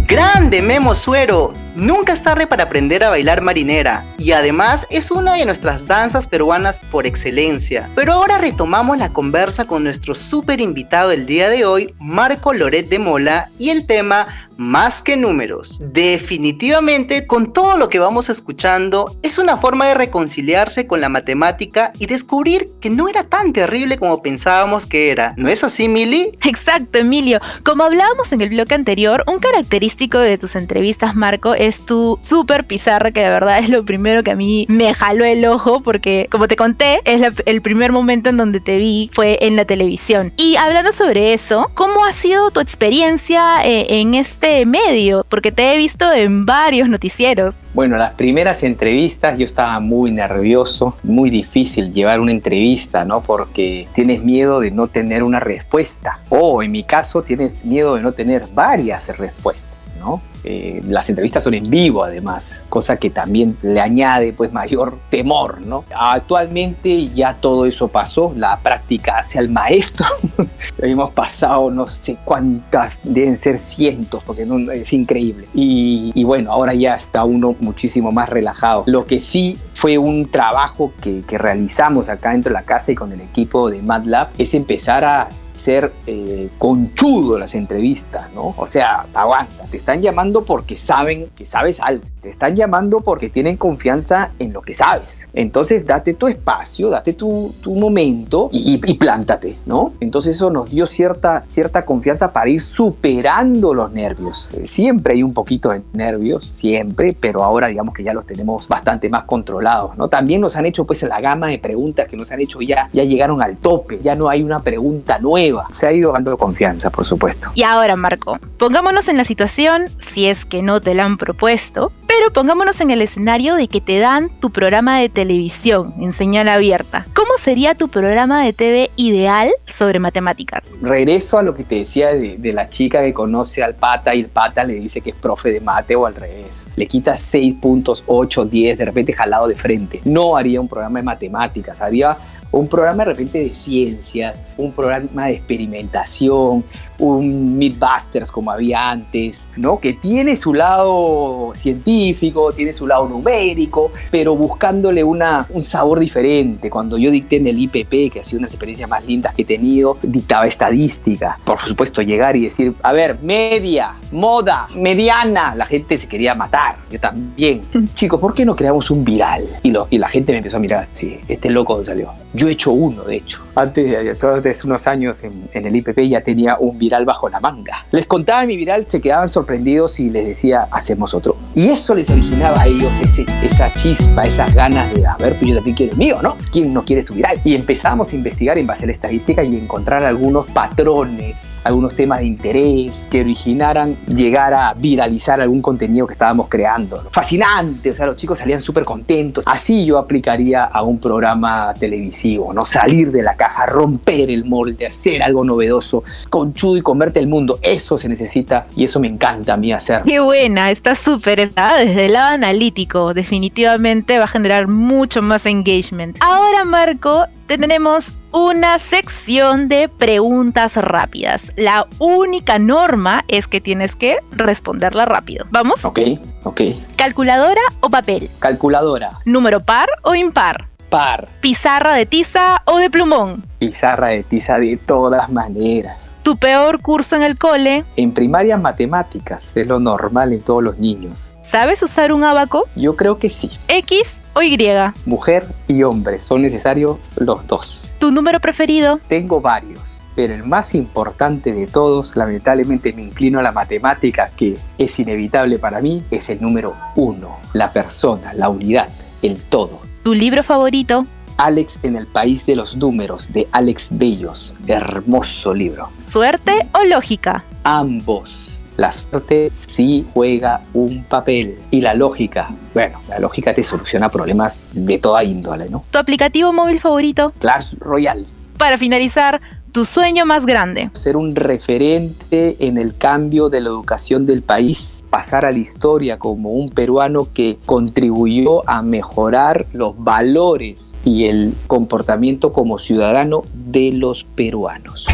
Grande 0.09 0.63
Memo 0.63 0.95
Suero, 0.95 1.53
nunca 1.75 2.13
es 2.13 2.23
tarde 2.23 2.47
para 2.47 2.63
aprender 2.63 3.03
a 3.03 3.11
bailar 3.11 3.43
marinera 3.43 4.03
y 4.17 4.31
además 4.31 4.87
es 4.89 5.11
una 5.11 5.35
de 5.35 5.45
nuestras 5.45 5.85
danzas 5.85 6.27
peruanas 6.27 6.81
por 6.91 7.05
excelencia. 7.05 7.87
Pero 7.93 8.13
ahora 8.13 8.39
retomamos 8.39 8.97
la 8.97 9.13
conversa 9.13 9.65
con 9.65 9.83
nuestro 9.83 10.15
súper 10.15 10.61
invitado 10.61 11.11
el 11.11 11.27
día 11.27 11.47
de 11.47 11.63
hoy, 11.63 11.93
Marco 11.99 12.53
Loret 12.53 12.89
de 12.89 12.97
Mola, 12.97 13.49
y 13.59 13.69
el 13.69 13.85
tema 13.85 14.48
más 14.59 15.01
que 15.01 15.15
números. 15.15 15.81
Definitivamente, 15.81 17.25
con 17.25 17.53
todo 17.53 17.77
lo 17.77 17.87
que 17.87 17.97
vamos 17.97 18.29
escuchando, 18.29 19.15
es 19.23 19.37
una 19.37 19.55
forma 19.55 19.87
de 19.87 19.93
reconciliarse 19.93 20.85
con 20.85 20.99
la 20.99 21.07
matemática 21.07 21.93
y 21.97 22.07
descubrir 22.07 22.67
que 22.81 22.89
no 22.89 23.07
era 23.07 23.23
tan 23.23 23.53
terrible 23.53 23.97
como 23.97 24.21
pensábamos 24.21 24.85
que 24.85 25.11
era. 25.11 25.33
¿No 25.37 25.47
es 25.47 25.63
así, 25.63 25.87
Mili? 25.87 26.31
Exacto, 26.43 26.99
Emilio. 26.99 27.39
Como 27.63 27.83
hablábamos 27.83 28.33
en 28.33 28.41
el 28.41 28.49
bloque 28.49 28.75
anterior, 28.75 29.23
un 29.27 29.39
característico 29.39 30.19
de 30.19 30.37
tus 30.37 30.57
entrevistas, 30.57 31.15
Marco, 31.15 31.53
es 31.53 31.85
tu 31.85 32.19
super 32.21 32.67
pizarra, 32.67 33.11
que 33.11 33.21
de 33.21 33.29
verdad 33.29 33.59
es 33.59 33.69
lo 33.69 33.85
primero 33.85 34.23
que 34.23 34.31
a 34.31 34.35
mí 34.35 34.65
me 34.67 34.93
jaló 34.93 35.23
el 35.23 35.45
ojo, 35.45 35.81
porque 35.81 36.27
como 36.29 36.49
te 36.49 36.57
conté, 36.57 36.99
es 37.05 37.21
el 37.45 37.61
primer 37.61 37.93
momento 37.93 38.29
en 38.29 38.35
donde 38.35 38.59
te 38.59 38.77
vi 38.77 39.09
fue 39.13 39.37
en 39.41 39.55
la 39.55 39.63
televisión. 39.63 40.33
Y 40.35 40.57
hablando 40.57 40.91
sobre 40.91 41.33
eso, 41.33 41.71
¿cómo 41.75 42.03
ha 42.03 42.11
sido 42.11 42.51
tu 42.51 42.59
experiencia 42.59 43.59
eh, 43.63 43.85
en 44.01 44.15
este 44.15 44.48
medio? 44.65 45.25
Porque 45.29 45.51
te 45.51 45.73
he 45.73 45.77
visto 45.77 46.11
en 46.11 46.45
varios 46.45 46.89
noticieros. 46.89 47.55
Bueno, 47.73 47.97
las 47.97 48.13
primeras 48.13 48.63
entrevistas 48.63 49.37
yo 49.37 49.45
estaba 49.45 49.79
muy 49.79 50.11
nervioso, 50.11 50.97
muy 51.03 51.29
difícil 51.29 51.93
llevar 51.93 52.19
una 52.19 52.31
entrevista, 52.31 53.05
¿no? 53.05 53.21
Porque 53.21 53.87
tienes 53.93 54.23
miedo 54.23 54.59
de 54.59 54.71
no 54.71 54.87
tener 54.87 55.23
una 55.23 55.39
respuesta. 55.39 56.19
O 56.29 56.63
en 56.63 56.71
mi 56.71 56.83
caso 56.83 57.21
tienes 57.21 57.63
miedo 57.65 57.95
de 57.95 58.01
no 58.01 58.11
tener 58.11 58.43
varias 58.53 59.17
respuestas, 59.17 59.95
¿no? 59.99 60.21
Eh, 60.43 60.81
las 60.87 61.09
entrevistas 61.09 61.43
son 61.43 61.53
en 61.53 61.63
vivo 61.63 62.03
además, 62.03 62.65
cosa 62.69 62.97
que 62.97 63.09
también 63.09 63.57
le 63.61 63.79
añade 63.79 64.33
pues 64.33 64.51
mayor 64.53 64.97
temor, 65.09 65.61
¿no? 65.61 65.83
Actualmente 65.95 67.09
ya 67.09 67.35
todo 67.35 67.65
eso 67.65 67.87
pasó, 67.87 68.33
la 68.35 68.59
práctica 68.59 69.17
hacia 69.17 69.41
el 69.41 69.49
maestro, 69.49 70.05
hemos 70.81 71.11
pasado 71.11 71.71
no 71.71 71.87
sé 71.87 72.17
cuántas, 72.23 72.99
deben 73.03 73.35
ser 73.35 73.59
cientos, 73.59 74.23
porque 74.23 74.45
no, 74.45 74.71
es 74.71 74.93
increíble. 74.93 75.47
Y, 75.53 76.23
bueno, 76.23 76.51
ahora 76.51 76.73
ya 76.73 76.95
está 76.95 77.23
uno 77.23 77.55
muchísimo 77.59 78.11
más 78.11 78.29
relajado. 78.29 78.83
Lo 78.85 79.05
que 79.05 79.19
sí 79.19 79.57
fue 79.73 79.97
un 79.97 80.29
trabajo 80.29 80.91
que, 81.01 81.21
que, 81.21 81.37
realizamos 81.37 82.09
acá 82.09 82.31
dentro 82.31 82.49
de 82.49 82.59
la 82.59 82.63
casa 82.63 82.91
y 82.91 82.95
con 82.95 83.13
el 83.13 83.21
equipo 83.21 83.69
de 83.69 83.81
MATLAB, 83.81 84.29
es 84.37 84.53
empezar 84.53 85.05
a 85.05 85.29
ser 85.31 85.93
eh, 86.05 86.49
conchudo 86.57 87.39
las 87.39 87.55
entrevistas, 87.55 88.29
¿no? 88.33 88.53
O 88.57 88.67
sea, 88.67 89.05
aguanta, 89.13 89.63
te 89.71 89.77
están 89.77 90.01
llamando 90.01 90.28
porque 90.33 90.77
saben 90.77 91.29
que 91.35 91.45
sabes 91.45 91.79
algo, 91.79 92.05
te 92.21 92.29
están 92.29 92.55
llamando 92.55 93.01
porque 93.01 93.29
tienen 93.29 93.57
confianza 93.57 94.31
en 94.39 94.53
lo 94.53 94.61
que 94.61 94.73
sabes. 94.73 95.27
Entonces, 95.33 95.85
date 95.85 96.13
tu 96.13 96.27
espacio, 96.27 96.89
date 96.89 97.13
tu, 97.13 97.53
tu 97.61 97.75
momento 97.75 98.49
y, 98.51 98.79
y, 98.85 98.93
plántate, 98.95 99.57
¿no? 99.65 99.93
Entonces, 99.99 100.35
eso 100.35 100.49
nos 100.49 100.69
dio 100.69 100.85
cierta, 100.85 101.43
cierta 101.47 101.85
confianza 101.85 102.31
para 102.31 102.49
ir 102.49 102.61
superando 102.61 103.73
los 103.73 103.91
nervios. 103.91 104.51
Siempre 104.63 105.13
hay 105.13 105.23
un 105.23 105.33
poquito 105.33 105.69
de 105.69 105.81
nervios, 105.93 106.45
siempre, 106.47 107.09
pero 107.19 107.43
ahora 107.43 107.67
digamos 107.67 107.93
que 107.93 108.03
ya 108.03 108.13
los 108.13 108.25
tenemos 108.25 108.67
bastante 108.67 109.09
más 109.09 109.23
controlados 109.23 109.49
¿no? 109.97 110.07
También 110.07 110.41
nos 110.41 110.55
han 110.55 110.65
hecho 110.65 110.85
pues 110.85 111.03
la 111.03 111.21
gama 111.21 111.47
de 111.47 111.59
preguntas 111.59 112.07
que 112.07 112.17
nos 112.17 112.31
han 112.31 112.39
hecho 112.39 112.61
ya, 112.61 112.89
ya 112.93 113.03
llegaron 113.03 113.41
al 113.41 113.57
tope, 113.57 113.99
ya 114.01 114.15
no 114.15 114.29
hay 114.29 114.41
una 114.43 114.61
pregunta 114.61 115.19
nueva. 115.19 115.67
Se 115.71 115.87
ha 115.87 115.91
ido 115.91 116.11
dando 116.11 116.37
confianza, 116.37 116.89
por 116.89 117.05
supuesto. 117.05 117.51
Y 117.55 117.63
ahora, 117.63 117.95
Marco, 117.95 118.37
pongámonos 118.57 119.07
en 119.07 119.17
la 119.17 119.25
situación, 119.25 119.85
si 120.01 120.18
es 120.27 120.45
que 120.45 120.61
no 120.61 120.81
te 120.81 120.93
la 120.93 121.05
han 121.05 121.17
propuesto, 121.17 121.91
pero 122.07 122.31
pongámonos 122.33 122.81
en 122.81 122.91
el 122.91 123.01
escenario 123.01 123.55
de 123.55 123.67
que 123.67 123.81
te 123.81 123.99
dan 123.99 124.29
tu 124.39 124.51
programa 124.51 124.99
de 124.99 125.09
televisión 125.09 125.93
en 125.99 126.13
señal 126.13 126.49
abierta. 126.49 127.05
¿Cómo 127.13 127.31
sería 127.39 127.75
tu 127.75 127.87
programa 127.87 128.43
de 128.43 128.53
TV 128.53 128.91
ideal 128.95 129.51
sobre 129.65 129.99
matemáticas? 129.99 130.65
Regreso 130.81 131.37
a 131.37 131.43
lo 131.43 131.53
que 131.53 131.63
te 131.63 131.75
decía 131.75 132.13
de, 132.13 132.37
de 132.37 132.53
la 132.53 132.69
chica 132.69 133.01
que 133.01 133.13
conoce 133.13 133.63
al 133.63 133.75
pata 133.75 134.15
y 134.15 134.21
el 134.21 134.27
pata 134.27 134.63
le 134.63 134.73
dice 134.73 135.01
que 135.01 135.11
es 135.11 135.15
profe 135.15 135.51
de 135.51 135.61
mate 135.61 135.95
o 135.95 136.05
al 136.05 136.15
revés. 136.15 136.69
Le 136.75 136.87
quita 136.87 137.15
6 137.15 137.55
puntos, 137.61 138.03
8, 138.07 138.45
10, 138.45 138.77
de 138.77 138.85
repente 138.85 139.13
jalado 139.13 139.47
de 139.47 139.55
frente. 139.55 140.01
No 140.03 140.35
haría 140.35 140.59
un 140.59 140.67
programa 140.67 140.99
de 140.99 141.03
matemáticas, 141.03 141.81
haría 141.81 142.17
un 142.51 142.67
programa 142.67 143.05
de 143.05 143.11
repente 143.11 143.39
de 143.39 143.53
ciencias, 143.53 144.45
un 144.57 144.71
programa 144.71 145.27
de 145.27 145.33
experimentación, 145.33 146.63
un 146.99 147.57
Mythbusters 147.57 148.31
como 148.31 148.51
había 148.51 148.91
antes, 148.91 149.47
¿no? 149.57 149.79
Que 149.79 149.93
tiene 149.93 150.35
su 150.35 150.53
lado 150.53 151.53
científico, 151.55 152.53
tiene 152.53 152.73
su 152.73 152.87
lado 152.87 153.07
numérico, 153.07 153.91
pero 154.11 154.35
buscándole 154.35 155.03
una, 155.03 155.47
un 155.49 155.63
sabor 155.63 155.99
diferente. 155.99 156.69
Cuando 156.69 156.97
yo 156.97 157.11
dicté 157.11 157.37
en 157.37 157.47
el 157.47 157.59
IPP, 157.59 158.11
que 158.11 158.19
ha 158.19 158.23
sido 158.23 158.39
una 158.39 158.47
experiencia 158.47 158.87
más 158.87 159.05
lindas 159.05 159.33
que 159.33 159.43
he 159.43 159.45
tenido, 159.45 159.97
dictaba 160.01 160.47
estadística. 160.47 161.37
Por 161.43 161.59
supuesto, 161.61 162.01
llegar 162.01 162.35
y 162.35 162.43
decir, 162.43 162.73
a 162.83 162.91
ver, 162.91 163.19
media, 163.21 163.95
moda, 164.11 164.67
mediana. 164.75 165.55
La 165.55 165.65
gente 165.65 165.97
se 165.97 166.07
quería 166.07 166.35
matar, 166.35 166.77
yo 166.91 166.99
también. 166.99 167.61
Chicos, 167.95 168.19
¿por 168.19 168.33
qué 168.33 168.45
no 168.45 168.55
creamos 168.55 168.91
un 168.91 169.03
viral? 169.03 169.45
Y, 169.63 169.71
lo, 169.71 169.87
y 169.89 169.97
la 169.97 170.09
gente 170.09 170.31
me 170.31 170.39
empezó 170.39 170.57
a 170.57 170.59
mirar, 170.59 170.87
sí, 170.93 171.19
este 171.27 171.49
loco 171.49 171.83
salió. 171.83 172.11
Yo 172.33 172.47
he 172.47 172.51
hecho 172.51 172.71
uno, 172.71 173.03
de 173.03 173.17
hecho. 173.17 173.41
Antes 173.55 173.89
de, 173.89 174.13
de 174.13 174.49
hace 174.49 174.67
unos 174.67 174.85
años 174.87 175.23
en, 175.23 175.49
en, 175.53 175.65
el 175.65 175.75
IPP 175.75 175.99
ya 176.01 176.21
tenía 176.21 176.57
un 176.59 176.77
viral 176.77 176.88
bajo 177.05 177.29
la 177.29 177.39
manga. 177.39 177.85
Les 177.91 178.05
contaba 178.05 178.45
mi 178.45 178.57
viral, 178.57 178.85
se 178.85 179.01
quedaban 179.01 179.29
sorprendidos 179.29 179.99
y 179.99 180.09
les 180.09 180.27
decía, 180.27 180.67
hacemos 180.71 181.13
otro. 181.13 181.37
Y 181.55 181.69
eso 181.69 181.95
les 181.95 182.09
originaba 182.09 182.61
a 182.61 182.67
ellos 182.67 182.99
ese, 183.01 183.25
esa 183.43 183.73
chispa, 183.73 184.25
esas 184.25 184.53
ganas 184.53 184.93
de, 184.93 185.05
a 185.05 185.15
ver, 185.17 185.35
pues 185.35 185.49
yo 185.49 185.55
también 185.55 185.75
quiero 185.75 185.91
el 185.93 185.97
mío, 185.97 186.19
¿no? 186.21 186.35
¿Quién 186.51 186.71
no 186.73 186.83
quiere 186.83 187.03
su 187.03 187.13
viral? 187.13 187.39
Y 187.43 187.55
empezamos 187.55 188.11
a 188.11 188.15
investigar 188.15 188.57
en 188.57 188.67
base 188.67 188.83
a 188.83 188.87
la 188.87 188.91
estadística 188.91 189.43
y 189.43 189.55
encontrar 189.55 190.03
algunos 190.03 190.45
patrones, 190.47 191.59
algunos 191.63 191.95
temas 191.95 192.19
de 192.19 192.25
interés 192.25 193.07
que 193.09 193.21
originaran 193.21 193.95
llegar 194.07 194.53
a 194.53 194.73
viralizar 194.73 195.39
algún 195.41 195.59
contenido 195.59 196.07
que 196.07 196.13
estábamos 196.13 196.47
creando. 196.49 197.07
Fascinante, 197.11 197.91
o 197.91 197.95
sea, 197.95 198.05
los 198.05 198.15
chicos 198.15 198.39
salían 198.39 198.61
súper 198.61 198.83
contentos. 198.83 199.43
Así 199.47 199.85
yo 199.85 199.97
aplicaría 199.97 200.65
a 200.65 200.83
un 200.83 200.99
programa 200.99 201.73
televisivo, 201.73 202.53
¿no? 202.53 202.61
Salir 202.61 203.11
de 203.11 203.23
la 203.23 203.35
caja, 203.35 203.65
romper 203.65 204.29
el 204.29 204.45
molde, 204.45 204.85
hacer 204.85 205.21
algo 205.23 205.43
novedoso, 205.43 206.03
conchudo 206.29 206.77
y 206.79 206.81
converte 206.81 207.19
el 207.19 207.27
mundo. 207.27 207.59
Eso 207.61 207.97
se 207.97 208.09
necesita 208.09 208.67
y 208.75 208.83
eso 208.83 208.99
me 208.99 209.07
encanta 209.07 209.53
a 209.53 209.57
mí 209.57 209.71
hacer. 209.71 210.03
Qué 210.03 210.19
buena, 210.19 210.71
está 210.71 210.95
súper, 210.95 211.39
está 211.39 211.77
desde 211.77 212.07
el 212.07 212.13
lado 212.13 212.33
analítico. 212.33 213.13
Definitivamente 213.13 214.17
va 214.17 214.25
a 214.25 214.27
generar 214.27 214.67
mucho 214.67 215.21
más 215.21 215.45
engagement. 215.45 216.17
Ahora, 216.21 216.63
Marco, 216.63 217.25
tenemos 217.47 218.15
una 218.31 218.79
sección 218.79 219.69
de 219.69 219.89
preguntas 219.89 220.75
rápidas. 220.75 221.43
La 221.55 221.87
única 221.97 222.59
norma 222.59 223.23
es 223.27 223.47
que 223.47 223.61
tienes 223.61 223.95
que 223.95 224.17
responderla 224.31 225.05
rápido. 225.05 225.45
¿Vamos? 225.51 225.83
Ok, 225.83 225.99
ok. 226.43 226.61
¿Calculadora 226.95 227.61
o 227.79 227.89
papel? 227.89 228.29
Calculadora. 228.39 229.19
¿Número 229.25 229.59
par 229.61 229.89
o 230.03 230.15
impar? 230.15 230.68
Par. 230.89 231.29
¿Pizarra 231.39 231.93
de 231.93 232.05
tiza 232.07 232.63
o 232.65 232.77
de 232.77 232.89
plumón? 232.89 233.45
Pizarra 233.59 234.07
de 234.07 234.23
tiza 234.23 234.57
de 234.57 234.77
todas 234.77 235.29
maneras. 235.29 236.13
¿Tu 236.23 236.35
peor 236.37 236.81
curso 236.81 237.15
en 237.15 237.21
el 237.23 237.37
cole? 237.37 237.85
En 237.95 238.11
primaria 238.11 238.57
matemáticas, 238.57 239.55
es 239.55 239.67
lo 239.67 239.79
normal 239.79 240.33
en 240.33 240.41
todos 240.41 240.63
los 240.63 240.79
niños. 240.79 241.31
¿Sabes 241.43 241.83
usar 241.83 242.11
un 242.11 242.23
abaco? 242.23 242.67
Yo 242.75 242.95
creo 242.95 243.19
que 243.19 243.29
sí. 243.29 243.51
¿X 243.67 244.15
o 244.33 244.41
Y? 244.41 244.57
Mujer 245.05 245.47
y 245.67 245.83
hombre, 245.83 246.21
son 246.21 246.41
necesarios 246.41 246.97
los 247.17 247.45
dos. 247.45 247.91
¿Tu 247.99 248.11
número 248.11 248.39
preferido? 248.39 248.99
Tengo 249.07 249.41
varios, 249.41 250.03
pero 250.15 250.33
el 250.33 250.43
más 250.43 250.73
importante 250.73 251.53
de 251.53 251.67
todos, 251.67 252.15
lamentablemente 252.15 252.93
me 252.93 253.03
inclino 253.03 253.39
a 253.39 253.43
la 253.43 253.51
matemática, 253.51 254.31
que 254.35 254.57
es 254.77 254.99
inevitable 254.99 255.59
para 255.59 255.81
mí, 255.81 256.03
es 256.09 256.29
el 256.29 256.41
número 256.41 256.75
uno. 256.95 257.37
La 257.53 257.71
persona, 257.73 258.33
la 258.33 258.49
unidad, 258.49 258.89
el 259.21 259.41
todo. 259.43 259.88
¿Tu 260.09 260.15
libro 260.15 260.41
favorito? 260.41 261.05
Alex 261.37 261.81
en 261.83 261.95
el 261.95 262.07
País 262.07 262.43
de 262.47 262.55
los 262.55 262.75
Números, 262.75 263.31
de 263.31 263.47
Alex 263.51 263.89
Bellos. 263.91 264.55
Hermoso 264.65 265.53
libro. 265.53 265.89
¿Suerte 265.99 266.67
o 266.73 266.83
lógica? 266.85 267.43
Ambos. 267.63 268.65
La 268.75 268.91
suerte 268.91 269.51
sí 269.53 270.07
juega 270.11 270.61
un 270.73 271.03
papel. 271.03 271.59
Y 271.69 271.81
la 271.81 271.93
lógica, 271.93 272.49
bueno, 272.73 272.99
la 273.07 273.19
lógica 273.19 273.53
te 273.53 273.61
soluciona 273.61 274.09
problemas 274.09 274.59
de 274.71 274.97
toda 274.97 275.23
índole, 275.23 275.69
¿no? 275.69 275.83
¿Tu 275.91 275.99
aplicativo 275.99 276.51
móvil 276.51 276.81
favorito? 276.81 277.31
Clash 277.37 277.75
Royale. 277.77 278.25
Para 278.57 278.79
finalizar, 278.79 279.39
tu 279.71 279.85
sueño 279.85 280.25
más 280.25 280.45
grande. 280.45 280.89
Ser 280.93 281.17
un 281.17 281.35
referente 281.35 282.55
en 282.59 282.77
el 282.77 282.95
cambio 282.95 283.49
de 283.49 283.61
la 283.61 283.69
educación 283.69 284.25
del 284.25 284.41
país, 284.41 285.03
pasar 285.09 285.45
a 285.45 285.51
la 285.51 285.57
historia 285.57 286.17
como 286.17 286.51
un 286.51 286.69
peruano 286.69 287.27
que 287.33 287.57
contribuyó 287.65 288.67
a 288.69 288.81
mejorar 288.81 289.65
los 289.73 289.97
valores 289.97 290.97
y 291.05 291.25
el 291.25 291.53
comportamiento 291.67 292.51
como 292.53 292.79
ciudadano 292.79 293.43
de 293.53 293.91
los 293.93 294.23
peruanos. 294.23 295.07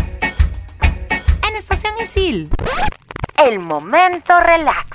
En 1.49 1.55
Estación 1.55 1.93
Isil. 2.01 2.49
El 3.37 3.59
momento 3.59 4.39
relax. 4.39 4.85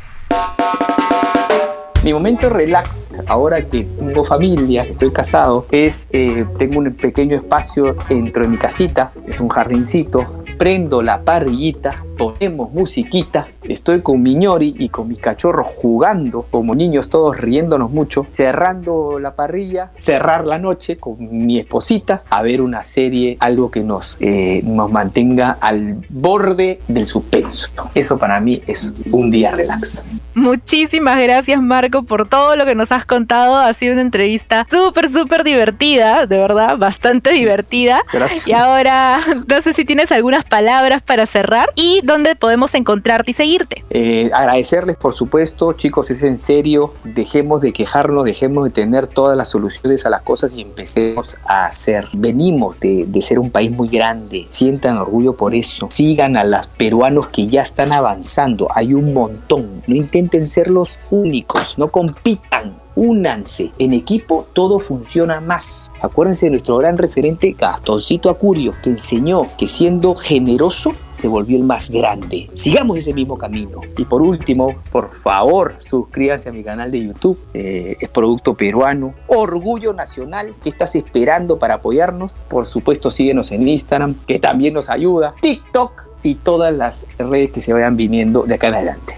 Mi 2.02 2.14
momento 2.14 2.48
relax, 2.48 3.10
ahora 3.26 3.60
que 3.66 3.82
tengo 3.84 4.24
familia, 4.24 4.84
que 4.84 4.92
estoy 4.92 5.10
casado, 5.10 5.66
es, 5.70 6.08
eh, 6.12 6.46
tengo 6.56 6.78
un 6.78 6.90
pequeño 6.94 7.36
espacio 7.36 7.94
dentro 8.08 8.42
de 8.42 8.48
mi 8.48 8.56
casita, 8.56 9.12
es 9.28 9.38
un 9.38 9.50
jardincito, 9.50 10.42
prendo 10.56 11.02
la 11.02 11.20
parrillita, 11.22 12.02
ponemos 12.20 12.70
musiquita, 12.70 13.48
estoy 13.62 14.02
con 14.02 14.22
mi 14.22 14.34
ñori 14.34 14.74
y 14.78 14.90
con 14.90 15.08
mis 15.08 15.20
cachorros 15.20 15.66
jugando, 15.68 16.44
como 16.50 16.74
niños 16.74 17.08
todos 17.08 17.34
riéndonos 17.38 17.90
mucho, 17.90 18.26
cerrando 18.30 19.18
la 19.18 19.34
parrilla, 19.34 19.90
cerrar 19.96 20.44
la 20.44 20.58
noche 20.58 20.98
con 20.98 21.16
mi 21.46 21.58
esposita, 21.58 22.22
a 22.28 22.42
ver 22.42 22.60
una 22.60 22.84
serie, 22.84 23.38
algo 23.40 23.70
que 23.70 23.80
nos, 23.80 24.18
eh, 24.20 24.60
nos 24.64 24.92
mantenga 24.92 25.56
al 25.62 25.96
borde 26.10 26.80
del 26.88 27.06
suspenso. 27.06 27.70
Eso 27.94 28.18
para 28.18 28.38
mí 28.38 28.60
es 28.66 28.92
un 29.10 29.30
día 29.30 29.52
relax. 29.52 30.02
Muchísimas 30.34 31.20
gracias 31.20 31.60
Marco 31.60 32.04
por 32.04 32.28
todo 32.28 32.54
lo 32.54 32.64
que 32.64 32.74
nos 32.74 32.92
has 32.92 33.04
contado. 33.04 33.56
Ha 33.56 33.74
sido 33.74 33.94
una 33.94 34.02
entrevista 34.02 34.66
súper, 34.70 35.10
súper 35.10 35.42
divertida, 35.42 36.26
de 36.26 36.38
verdad, 36.38 36.76
bastante 36.76 37.30
divertida. 37.30 38.02
Gracias. 38.12 38.46
Y 38.46 38.52
ahora, 38.52 39.18
no 39.48 39.62
sé 39.62 39.72
si 39.72 39.84
tienes 39.84 40.12
algunas 40.12 40.44
palabras 40.44 41.02
para 41.02 41.26
cerrar 41.26 41.70
y 41.74 42.00
dónde 42.10 42.34
podemos 42.34 42.74
encontrarte 42.74 43.30
y 43.30 43.34
seguirte. 43.34 43.84
Eh, 43.90 44.30
agradecerles, 44.34 44.96
por 44.96 45.14
supuesto, 45.14 45.72
chicos, 45.74 46.10
es 46.10 46.22
en 46.24 46.38
serio. 46.38 46.92
Dejemos 47.04 47.60
de 47.60 47.72
quejarnos, 47.72 48.24
dejemos 48.24 48.64
de 48.64 48.70
tener 48.70 49.06
todas 49.06 49.36
las 49.36 49.48
soluciones 49.48 50.04
a 50.06 50.10
las 50.10 50.22
cosas 50.22 50.56
y 50.56 50.62
empecemos 50.62 51.38
a 51.46 51.66
hacer. 51.66 52.08
Venimos 52.12 52.80
de, 52.80 53.06
de 53.06 53.20
ser 53.22 53.38
un 53.38 53.50
país 53.50 53.70
muy 53.70 53.88
grande. 53.88 54.46
Sientan 54.48 54.98
orgullo 54.98 55.34
por 55.34 55.54
eso. 55.54 55.86
Sigan 55.90 56.36
a 56.36 56.44
los 56.44 56.66
peruanos 56.66 57.28
que 57.28 57.46
ya 57.46 57.62
están 57.62 57.92
avanzando. 57.92 58.68
Hay 58.74 58.92
un 58.92 59.14
montón. 59.14 59.82
No 59.86 59.94
intenten 59.94 60.46
ser 60.46 60.68
los 60.68 60.98
únicos. 61.10 61.78
No 61.78 61.88
compitan 61.88 62.74
únanse. 63.00 63.72
En 63.78 63.94
equipo 63.94 64.46
todo 64.52 64.78
funciona 64.78 65.40
más. 65.40 65.90
Acuérdense 66.02 66.46
de 66.46 66.50
nuestro 66.50 66.76
gran 66.76 66.98
referente 66.98 67.56
Gastoncito 67.58 68.28
Acurio, 68.28 68.74
que 68.82 68.90
enseñó 68.90 69.46
que 69.56 69.66
siendo 69.66 70.14
generoso 70.14 70.92
se 71.10 71.26
volvió 71.26 71.56
el 71.56 71.64
más 71.64 71.88
grande. 71.88 72.50
Sigamos 72.52 72.98
ese 72.98 73.14
mismo 73.14 73.38
camino. 73.38 73.80
Y 73.96 74.04
por 74.04 74.20
último, 74.20 74.74
por 74.92 75.14
favor, 75.14 75.76
suscríbanse 75.78 76.50
a 76.50 76.52
mi 76.52 76.62
canal 76.62 76.90
de 76.90 77.06
YouTube. 77.06 77.38
Eh, 77.54 77.96
es 77.98 78.08
producto 78.10 78.52
peruano. 78.52 79.14
Orgullo 79.28 79.94
nacional. 79.94 80.54
¿Qué 80.62 80.68
estás 80.68 80.94
esperando 80.94 81.58
para 81.58 81.76
apoyarnos? 81.76 82.38
Por 82.48 82.66
supuesto, 82.66 83.10
síguenos 83.10 83.50
en 83.50 83.66
Instagram, 83.66 84.14
que 84.26 84.38
también 84.38 84.74
nos 84.74 84.90
ayuda. 84.90 85.34
TikTok 85.40 86.10
y 86.22 86.34
todas 86.34 86.74
las 86.74 87.06
redes 87.18 87.50
que 87.50 87.62
se 87.62 87.72
vayan 87.72 87.96
viniendo 87.96 88.42
de 88.42 88.56
acá 88.56 88.68
en 88.68 88.74
adelante. 88.74 89.14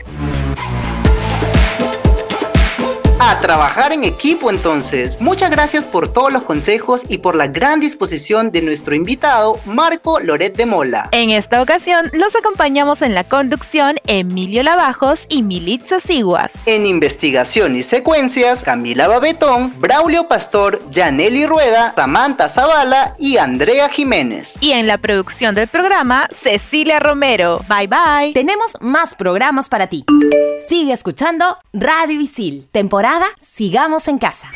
A 3.24 3.38
trabajar 3.38 3.92
en 3.92 4.02
equipo 4.02 4.50
entonces. 4.50 5.16
Muchas 5.20 5.48
gracias 5.48 5.87
por 5.87 6.12
todos 6.12 6.32
los 6.32 6.42
consejos 6.42 7.04
y 7.08 7.18
por 7.18 7.37
la 7.37 7.46
gran 7.46 7.78
disposición 7.78 8.50
de 8.50 8.62
nuestro 8.62 8.96
invitado 8.96 9.61
Marco 9.64 10.18
Loret 10.18 10.56
de 10.56 10.66
Mola. 10.66 11.08
En 11.12 11.30
esta 11.30 11.62
ocasión 11.62 12.11
los 12.14 12.35
acompañamos 12.35 13.00
en 13.00 13.14
la 13.14 13.22
conducción 13.22 13.94
Emilio 14.08 14.64
Lavajos 14.64 15.26
y 15.28 15.42
Militza 15.44 16.00
Siguas. 16.00 16.50
En 16.66 16.85
investigación 16.85 17.76
y 17.76 17.85
secuencias, 17.85 18.64
Camila 18.64 19.06
Babetón, 19.06 19.72
Braulio 19.78 20.26
Pastor, 20.26 20.82
Yaneli 20.90 21.46
Rueda, 21.46 21.94
Samantha 21.94 22.48
Zavala 22.48 23.14
y 23.20 23.37
Andrea 23.37 23.88
Jiménez. 23.88 24.58
Y 24.58 24.72
en 24.72 24.88
la 24.88 24.98
producción 24.98 25.54
del 25.54 25.68
programa, 25.68 26.28
Cecilia 26.37 26.98
Romero. 26.98 27.61
Bye 27.68 27.87
bye. 27.87 28.32
Tenemos 28.35 28.76
más 28.80 29.14
programas 29.14 29.68
para 29.68 29.87
ti. 29.87 30.04
Sigue 30.68 30.92
escuchando 30.92 31.56
Radio 31.72 32.20
Isil, 32.20 32.66
Sigamos 33.38 34.09
en 34.09 34.18
Casa. 34.18 34.51